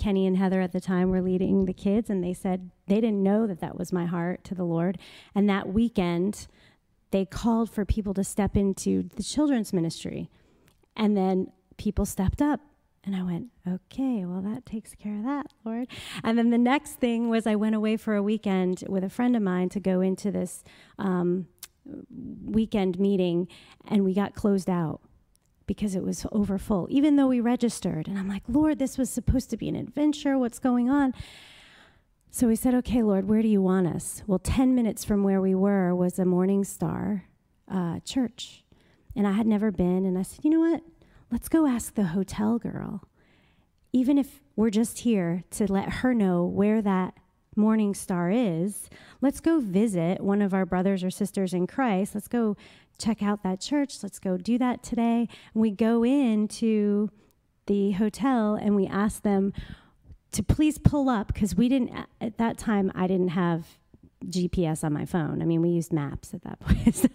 [0.00, 3.22] Kenny and Heather at the time were leading the kids, and they said they didn't
[3.22, 4.98] know that that was my heart to the Lord.
[5.32, 6.48] And that weekend,
[7.12, 10.28] they called for people to step into the children's ministry.
[10.96, 12.60] And then people stepped up.
[13.06, 15.88] And I went, okay, well, that takes care of that, Lord.
[16.22, 19.36] And then the next thing was I went away for a weekend with a friend
[19.36, 20.64] of mine to go into this
[20.98, 21.46] um,
[22.44, 23.48] weekend meeting,
[23.88, 25.00] and we got closed out
[25.66, 28.06] because it was over full, even though we registered.
[28.08, 30.38] And I'm like, Lord, this was supposed to be an adventure.
[30.38, 31.14] What's going on?
[32.30, 34.22] So we said, okay, Lord, where do you want us?
[34.26, 37.26] Well, 10 minutes from where we were was a Morning Star
[37.70, 38.64] uh, church.
[39.16, 40.04] And I had never been.
[40.04, 40.82] And I said, you know what?
[41.30, 43.02] Let's go ask the hotel girl.
[43.92, 47.14] Even if we're just here to let her know where that
[47.56, 48.90] Morning Star is,
[49.20, 52.14] let's go visit one of our brothers or sisters in Christ.
[52.14, 52.56] Let's go
[52.98, 54.02] check out that church.
[54.02, 55.28] Let's go do that today.
[55.54, 57.10] And we go into
[57.66, 59.52] the hotel and we ask them
[60.32, 63.78] to please pull up because we didn't, at that time, I didn't have
[64.30, 65.42] GPS on my phone.
[65.42, 66.94] I mean, we used maps at that point.
[66.94, 67.08] so,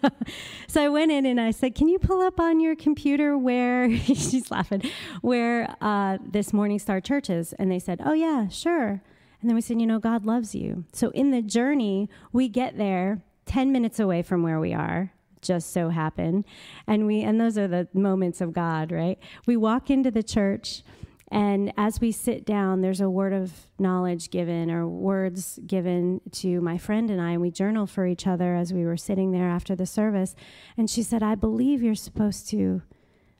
[0.66, 3.96] so, I went in and I said, Can you pull up on your computer where,
[4.04, 4.82] she's laughing,
[5.20, 7.52] where uh, this Morning Star church is?
[7.54, 9.02] And they said, Oh, yeah, sure.
[9.40, 10.84] And then we said, You know, God loves you.
[10.92, 15.12] So in the journey, we get there 10 minutes away from where we are
[15.42, 16.44] just so happen.
[16.86, 19.18] And we and those are the moments of God, right?
[19.46, 20.82] We walk into the church
[21.30, 26.60] and as we sit down, there's a word of knowledge given or words given to
[26.60, 29.48] my friend and I, and we journal for each other as we were sitting there
[29.48, 30.34] after the service.
[30.76, 32.82] And she said, I believe you're supposed to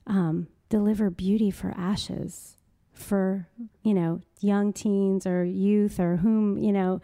[0.07, 2.57] um, deliver beauty for ashes
[2.93, 3.49] for,
[3.83, 7.01] you know, young teens or youth or whom, you know.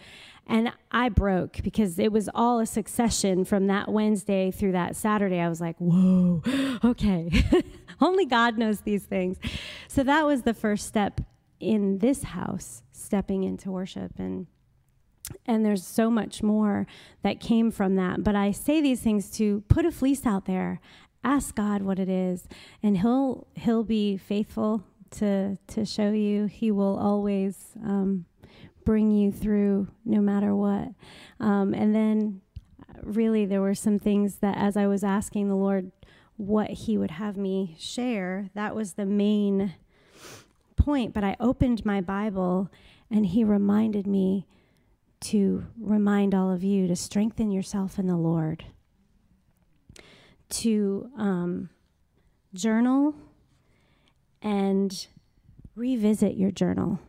[0.47, 5.41] And I broke because it was all a succession from that Wednesday through that Saturday.
[5.41, 6.43] I was like, whoa,
[6.85, 7.29] okay.
[8.01, 9.39] Only God knows these things.
[9.89, 11.21] So that was the first step
[11.61, 14.13] in this house, stepping into worship.
[14.19, 14.47] And
[15.45, 16.87] and there's so much more
[17.23, 18.23] that came from that.
[18.23, 20.81] But I say these things to put a fleece out there,
[21.25, 22.47] ask God what it is,
[22.83, 26.47] and He'll He'll be faithful to to show you.
[26.47, 28.27] He will always um,
[28.85, 30.89] bring you through no matter what.
[31.41, 32.41] Um, and then
[33.03, 35.93] really there were some things that as I was asking the Lord
[36.37, 39.75] what he would have me share, that was the main
[40.77, 41.15] point.
[41.15, 42.71] But I opened my Bible
[43.11, 44.47] and he reminded me
[45.21, 48.65] to remind all of you to strengthen yourself in the Lord,
[50.49, 51.71] to um,
[52.55, 53.15] journal
[54.43, 55.07] and
[55.75, 57.01] revisit your journal.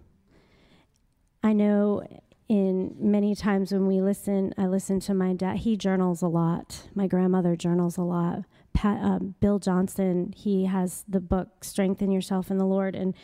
[1.44, 2.04] I know
[2.50, 5.58] in many times when we listen, I listen to my dad.
[5.58, 6.88] He journals a lot.
[6.96, 8.44] My grandmother journals a lot.
[8.78, 10.32] Pat, um, Bill Johnson.
[10.38, 13.16] he has the book "Strengthen Yourself in the Lord," and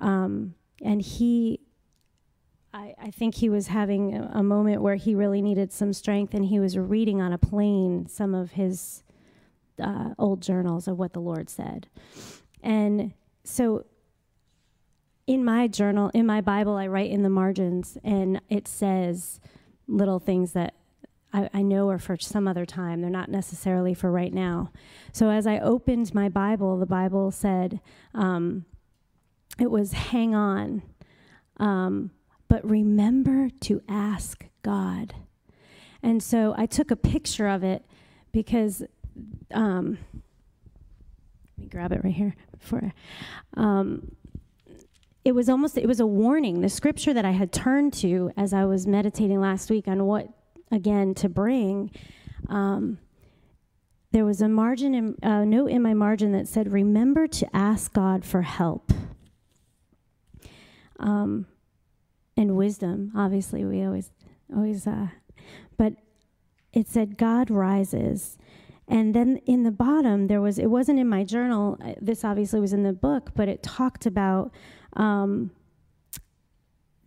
[0.00, 1.60] um, and he,
[2.74, 6.34] I, I, think he was having a, a, moment where he really needed some strength,
[6.34, 9.04] and he was reading on a plane some of his
[9.80, 11.86] uh, old journals of what the Lord said,
[12.60, 13.12] and
[13.44, 13.86] so
[15.28, 19.40] in my journal, in my Bible, I write in the margins, and it says
[19.86, 20.74] little things that
[21.32, 23.00] I, I, know are for some other time.
[23.00, 24.70] They're not necessarily for right now.
[25.12, 27.80] So as I opened my Bible, the Bible said
[28.14, 28.64] um,
[29.58, 30.82] it was hang on,
[31.58, 32.10] um,
[32.48, 35.14] but remember to ask God.
[36.02, 37.84] And so I took a picture of it
[38.32, 38.82] because.
[39.52, 39.98] Um,
[41.56, 42.92] let me grab it right here before.
[43.56, 44.14] Um,
[45.26, 48.52] it was almost it was a warning the scripture that i had turned to as
[48.52, 50.28] i was meditating last week on what
[50.70, 51.90] again to bring
[52.48, 52.98] um,
[54.12, 57.92] there was a margin in, a note in my margin that said remember to ask
[57.92, 58.92] god for help.
[60.98, 61.46] Um,
[62.36, 64.10] and wisdom obviously we always
[64.54, 65.08] always uh,
[65.76, 65.94] but
[66.72, 68.38] it said god rises.
[68.88, 72.60] And then in the bottom there was it wasn't in my journal uh, this obviously
[72.60, 74.52] was in the book but it talked about
[74.94, 75.50] um,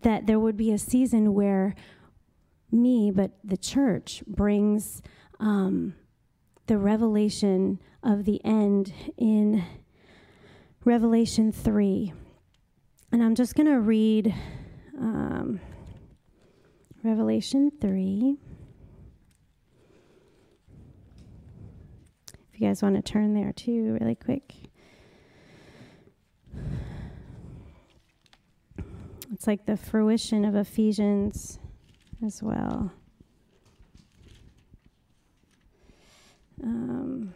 [0.01, 1.75] that there would be a season where
[2.71, 5.01] me, but the church, brings
[5.39, 5.95] um,
[6.67, 9.63] the revelation of the end in
[10.85, 12.13] Revelation 3.
[13.11, 14.33] And I'm just going to read
[14.97, 15.59] um,
[17.03, 18.37] Revelation 3.
[22.53, 24.53] If you guys want to turn there too, really quick.
[29.31, 31.59] It's like the fruition of Ephesians
[32.25, 32.91] as well.
[36.61, 37.33] Um,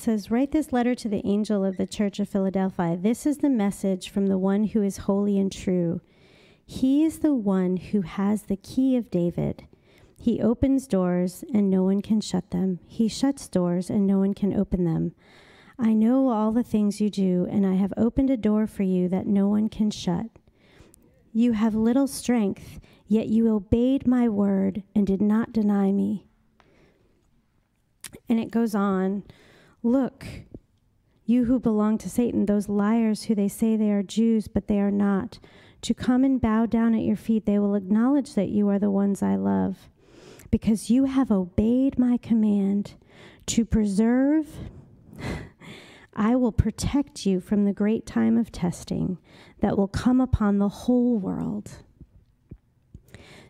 [0.00, 2.96] says, Write this letter to the angel of the Church of Philadelphia.
[2.96, 6.00] This is the message from the one who is holy and true.
[6.64, 9.66] He is the one who has the key of David.
[10.22, 12.78] He opens doors and no one can shut them.
[12.86, 15.12] He shuts doors and no one can open them.
[15.78, 19.08] I know all the things you do, and I have opened a door for you
[19.08, 20.26] that no one can shut.
[21.32, 26.26] You have little strength, yet you obeyed my word and did not deny me.
[28.28, 29.22] And it goes on
[29.82, 30.26] Look,
[31.24, 34.80] you who belong to Satan, those liars who they say they are Jews, but they
[34.80, 35.38] are not,
[35.80, 38.90] to come and bow down at your feet, they will acknowledge that you are the
[38.90, 39.88] ones I love.
[40.50, 42.94] Because you have obeyed my command
[43.46, 44.48] to preserve,
[46.14, 49.18] I will protect you from the great time of testing
[49.60, 51.70] that will come upon the whole world.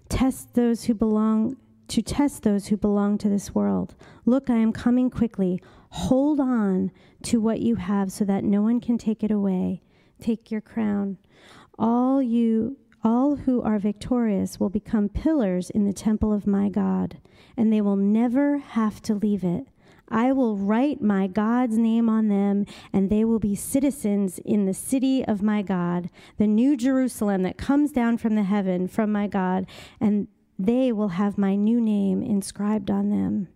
[0.09, 1.57] Test those who belong
[1.89, 3.97] to test those who belong to this world.
[4.25, 5.61] Look, I am coming quickly.
[5.91, 6.93] Hold on
[7.25, 9.83] to what you have so that no one can take it away.
[10.21, 11.19] Take your crown.
[11.77, 17.19] All you all who are victorious will become pillars in the temple of my God,
[17.57, 19.67] and they will never have to leave it.
[20.09, 24.75] I will write my God's name on them, and they will be citizens in the
[24.75, 29.29] city of my God, the new Jerusalem that comes down from the heaven from my
[29.29, 29.67] God,
[30.01, 30.27] and
[30.59, 33.49] they will have my new name inscribed on them.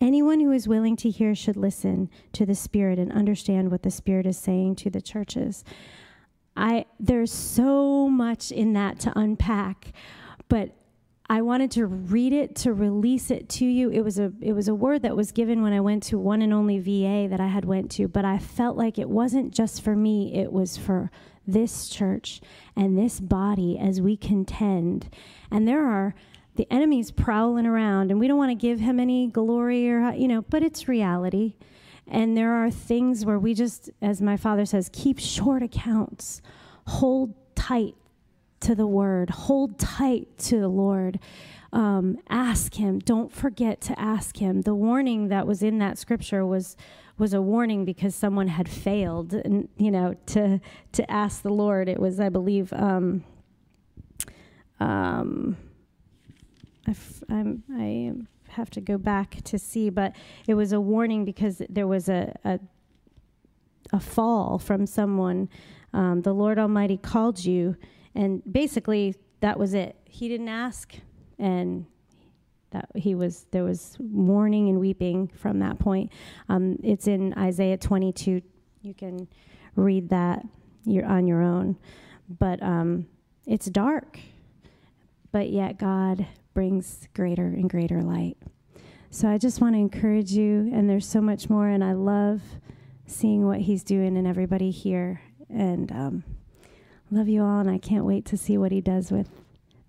[0.00, 3.90] Anyone who is willing to hear should listen to the Spirit and understand what the
[3.90, 5.64] Spirit is saying to the churches.
[6.56, 9.92] I there's so much in that to unpack,
[10.48, 10.72] but
[11.28, 13.90] I wanted to read it to release it to you.
[13.90, 16.42] It was a it was a word that was given when I went to one
[16.42, 19.82] and only VA that I had went to, but I felt like it wasn't just
[19.82, 21.10] for me, it was for
[21.46, 22.40] this church
[22.76, 25.08] and this body as we contend.
[25.50, 26.14] And there are
[26.56, 30.28] the enemy's prowling around and we don't want to give him any glory or you
[30.28, 31.54] know but it's reality
[32.08, 36.42] and there are things where we just as my father says keep short accounts.
[36.86, 37.94] Hold tight
[38.60, 39.30] to the word.
[39.30, 41.18] Hold tight to the lord.
[41.72, 42.98] Um, ask him.
[42.98, 44.62] Don't forget to ask him.
[44.62, 46.76] The warning that was in that scripture was
[47.18, 50.60] was a warning because someone had failed and you know to
[50.92, 51.88] to ask the lord.
[51.88, 53.24] It was i believe um,
[54.80, 55.56] um,
[56.86, 58.12] I, f- I'm, I
[58.52, 60.14] have to go back to see, but
[60.46, 62.60] it was a warning because there was a, a,
[63.92, 65.48] a fall from someone.
[65.92, 67.76] Um, the Lord Almighty called you,
[68.14, 69.96] and basically that was it.
[70.04, 70.94] He didn't ask,
[71.38, 71.86] and
[72.70, 76.12] that he was there was mourning and weeping from that point.
[76.48, 78.42] Um, it's in Isaiah 22.
[78.82, 79.28] You can
[79.76, 80.44] read that
[80.84, 81.76] you're on your own,
[82.28, 83.06] but um,
[83.46, 84.18] it's dark.
[85.30, 88.36] But yet God brings greater and greater light.
[89.10, 92.40] So I just want to encourage you, and there's so much more, and I love
[93.06, 95.20] seeing what He's doing and everybody here.
[95.50, 96.24] And um,
[97.10, 99.28] love you all, and I can't wait to see what He does with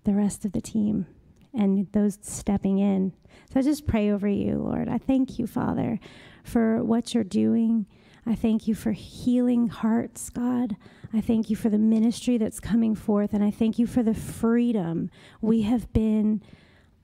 [0.04, 1.06] the rest of the team
[1.54, 3.12] and those stepping in.
[3.52, 4.88] So I just pray over you, Lord.
[4.88, 5.98] I thank you, Father,
[6.42, 7.86] for what you're doing.
[8.26, 10.76] I thank you for healing hearts, God.
[11.12, 14.14] I thank you for the ministry that's coming forth, and I thank you for the
[14.14, 15.10] freedom.
[15.40, 16.42] We have been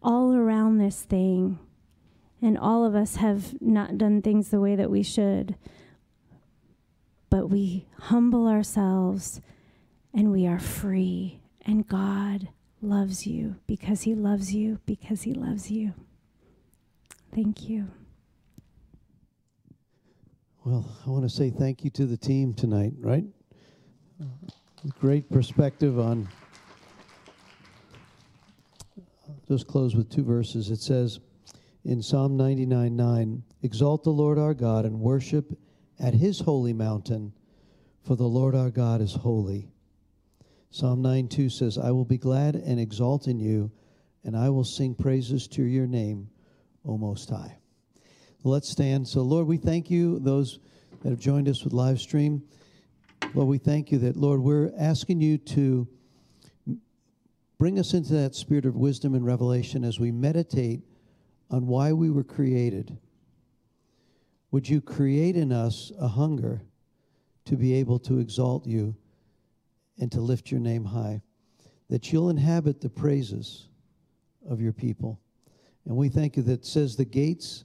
[0.02, 1.58] all around this thing,
[2.40, 5.56] and all of us have not done things the way that we should.
[7.28, 9.40] But we humble ourselves
[10.12, 12.48] and we are free, and God
[12.82, 15.92] loves you because He loves you, because He loves you.
[17.32, 17.88] Thank you.
[20.70, 23.24] Well, I want to say thank you to the team tonight, right?
[25.00, 26.28] Great perspective on.
[29.48, 30.70] Just close with two verses.
[30.70, 31.18] It says
[31.84, 35.58] in Psalm 99 9, Exalt the Lord our God and worship
[35.98, 37.32] at his holy mountain,
[38.04, 39.72] for the Lord our God is holy.
[40.70, 43.72] Psalm 9 2 says, I will be glad and exalt in you,
[44.22, 46.30] and I will sing praises to your name,
[46.84, 47.59] O Most High.
[48.42, 49.06] Let's stand.
[49.06, 50.60] So, Lord, we thank you, those
[51.02, 52.42] that have joined us with live stream.
[53.34, 55.86] Lord, we thank you that, Lord, we're asking you to
[57.58, 60.80] bring us into that spirit of wisdom and revelation as we meditate
[61.50, 62.96] on why we were created.
[64.52, 66.62] Would you create in us a hunger
[67.44, 68.96] to be able to exalt you
[69.98, 71.20] and to lift your name high?
[71.90, 73.68] That you'll inhabit the praises
[74.48, 75.20] of your people.
[75.84, 77.64] And we thank you that says the gates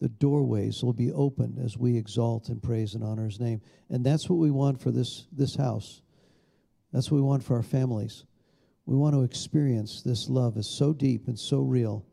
[0.00, 3.60] the doorways will be opened as we exalt and praise and honor his name.
[3.90, 6.02] And that's what we want for this, this house.
[6.92, 8.24] That's what we want for our families.
[8.86, 12.06] We want to experience this love is so deep and so real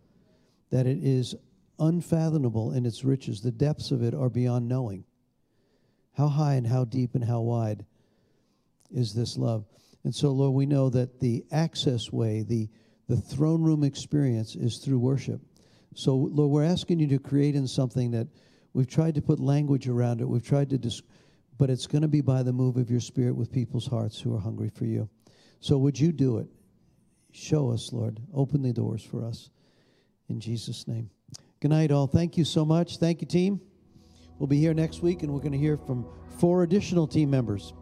[0.70, 1.34] that it is
[1.80, 3.42] unfathomable in its riches.
[3.42, 5.06] The depths of it are beyond knowing.
[6.14, 7.86] How high and how deep and how wide
[8.92, 9.66] is this love?
[10.04, 12.70] And so, Lord, we know that the access way, the,
[13.08, 15.42] the throne room experience is through worship.
[15.98, 18.28] So, Lord, we're asking you to create in something that
[18.74, 20.30] we've tried to put language around it.
[20.30, 21.02] We've tried to, dis-
[21.58, 24.36] but it's going to be by the move of your spirit with people's hearts who
[24.36, 25.10] are hungry for you.
[25.60, 26.46] So, would you do it?
[27.32, 28.20] Show us, Lord.
[28.32, 29.50] Open the doors for us.
[30.30, 31.10] In Jesus' name.
[31.62, 32.06] Good night, all.
[32.06, 32.98] Thank you so much.
[32.98, 33.60] Thank you, team.
[34.38, 36.06] We'll be here next week, and we're going to hear from
[36.38, 37.74] four additional team members.